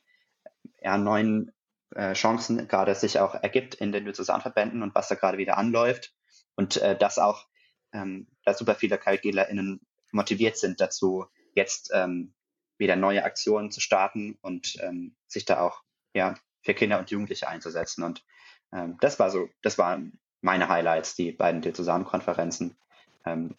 ja, 0.81 0.97
neuen 0.97 1.53
äh, 1.95 2.15
Chancen 2.15 2.69
gerade 2.69 2.95
sich 2.95 3.19
auch 3.19 3.35
ergibt 3.35 3.75
in 3.75 3.93
den 3.93 4.05
Diözesanverbänden 4.05 4.83
und 4.83 4.95
was 4.95 5.09
da 5.09 5.15
gerade 5.15 5.39
wieder 5.39 5.57
anläuft. 5.59 6.13
Und 6.57 6.79
äh, 6.79 6.97
dass 6.97 7.19
auch 7.19 7.47
ähm, 7.93 8.27
da 8.45 8.55
super 8.55 8.75
viele 8.75 8.99
KaltgelerInnen 8.99 9.81
motiviert 10.13 10.57
sind 10.57 10.81
dazu, 10.81 11.27
jetzt 11.55 11.91
ähm, 11.93 12.35
wieder 12.79 12.97
neue 12.97 13.25
Aktionen 13.25 13.71
zu 13.71 13.81
starten 13.81 14.39
und 14.43 14.77
ähm, 14.83 15.15
sich 15.27 15.45
da 15.45 15.61
auch 15.61 15.83
ja, 16.15 16.35
für 16.63 16.75
Kinder 16.75 16.99
und 16.99 17.11
Jugendliche 17.11 17.49
einzusetzen. 17.49 18.03
Und 18.03 18.25
ähm, 18.73 18.99
das 19.01 19.19
war 19.19 19.31
so, 19.31 19.49
das 19.63 19.79
waren 19.79 20.19
meine 20.41 20.69
Highlights, 20.69 21.15
die 21.15 21.33
beiden 21.33 21.63
Diözesankonferenzen, 21.63 22.77
ähm, 23.25 23.55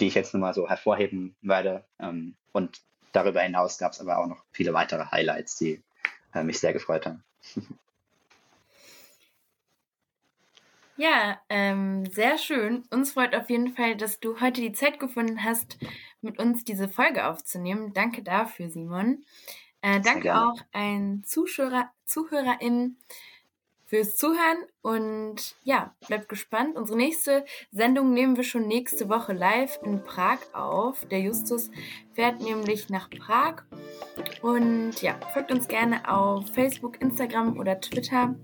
die 0.00 0.06
ich 0.06 0.14
jetzt 0.14 0.34
nur 0.34 0.40
mal 0.40 0.54
so 0.54 0.68
hervorheben 0.68 1.36
werde. 1.40 1.84
Ähm, 1.98 2.36
und 2.52 2.80
darüber 3.12 3.40
hinaus 3.40 3.78
gab 3.78 3.92
es 3.92 4.00
aber 4.00 4.18
auch 4.18 4.26
noch 4.26 4.44
viele 4.52 4.72
weitere 4.72 5.04
Highlights, 5.06 5.56
die 5.56 5.82
äh, 6.34 6.42
mich 6.42 6.60
sehr 6.60 6.72
gefreut 6.72 7.06
haben. 7.06 7.22
Ja, 11.00 11.40
ähm, 11.48 12.06
sehr 12.06 12.38
schön. 12.38 12.82
Uns 12.90 13.12
freut 13.12 13.36
auf 13.36 13.48
jeden 13.50 13.72
Fall, 13.72 13.96
dass 13.96 14.18
du 14.18 14.40
heute 14.40 14.60
die 14.60 14.72
Zeit 14.72 14.98
gefunden 14.98 15.44
hast, 15.44 15.78
mit 16.22 16.40
uns 16.40 16.64
diese 16.64 16.88
Folge 16.88 17.28
aufzunehmen. 17.28 17.92
Danke 17.92 18.24
dafür, 18.24 18.68
Simon. 18.68 19.24
Äh, 19.80 20.00
danke 20.00 20.36
auch 20.36 20.60
ein 20.72 21.22
Zuschauer, 21.24 21.88
ZuhörerInnen 22.04 22.98
fürs 23.88 24.16
Zuhören 24.16 24.58
und 24.82 25.56
ja, 25.64 25.94
bleibt 26.06 26.28
gespannt. 26.28 26.76
Unsere 26.76 26.98
nächste 26.98 27.44
Sendung 27.72 28.12
nehmen 28.12 28.36
wir 28.36 28.44
schon 28.44 28.68
nächste 28.68 29.08
Woche 29.08 29.32
live 29.32 29.80
in 29.82 30.04
Prag 30.04 30.38
auf. 30.52 31.06
Der 31.06 31.20
Justus 31.20 31.70
fährt 32.12 32.40
nämlich 32.40 32.90
nach 32.90 33.08
Prag 33.10 33.62
und 34.42 35.00
ja, 35.00 35.18
folgt 35.32 35.50
uns 35.50 35.68
gerne 35.68 36.06
auf 36.08 36.46
Facebook, 36.52 37.00
Instagram 37.00 37.58
oder 37.58 37.80
Twitter 37.80 38.34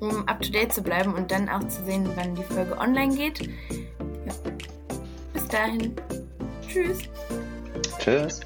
um 0.00 0.26
up 0.28 0.40
to 0.42 0.50
date 0.50 0.72
zu 0.72 0.82
bleiben 0.82 1.14
und 1.14 1.30
dann 1.30 1.48
auch 1.48 1.66
zu 1.68 1.84
sehen, 1.84 2.08
wann 2.16 2.34
die 2.34 2.42
Folge 2.42 2.76
online 2.78 3.14
geht. 3.14 3.40
Ja. 3.40 4.32
Bis 5.32 5.48
dahin. 5.48 5.94
Tschüss. 6.66 6.98
Tschüss. 7.98 8.40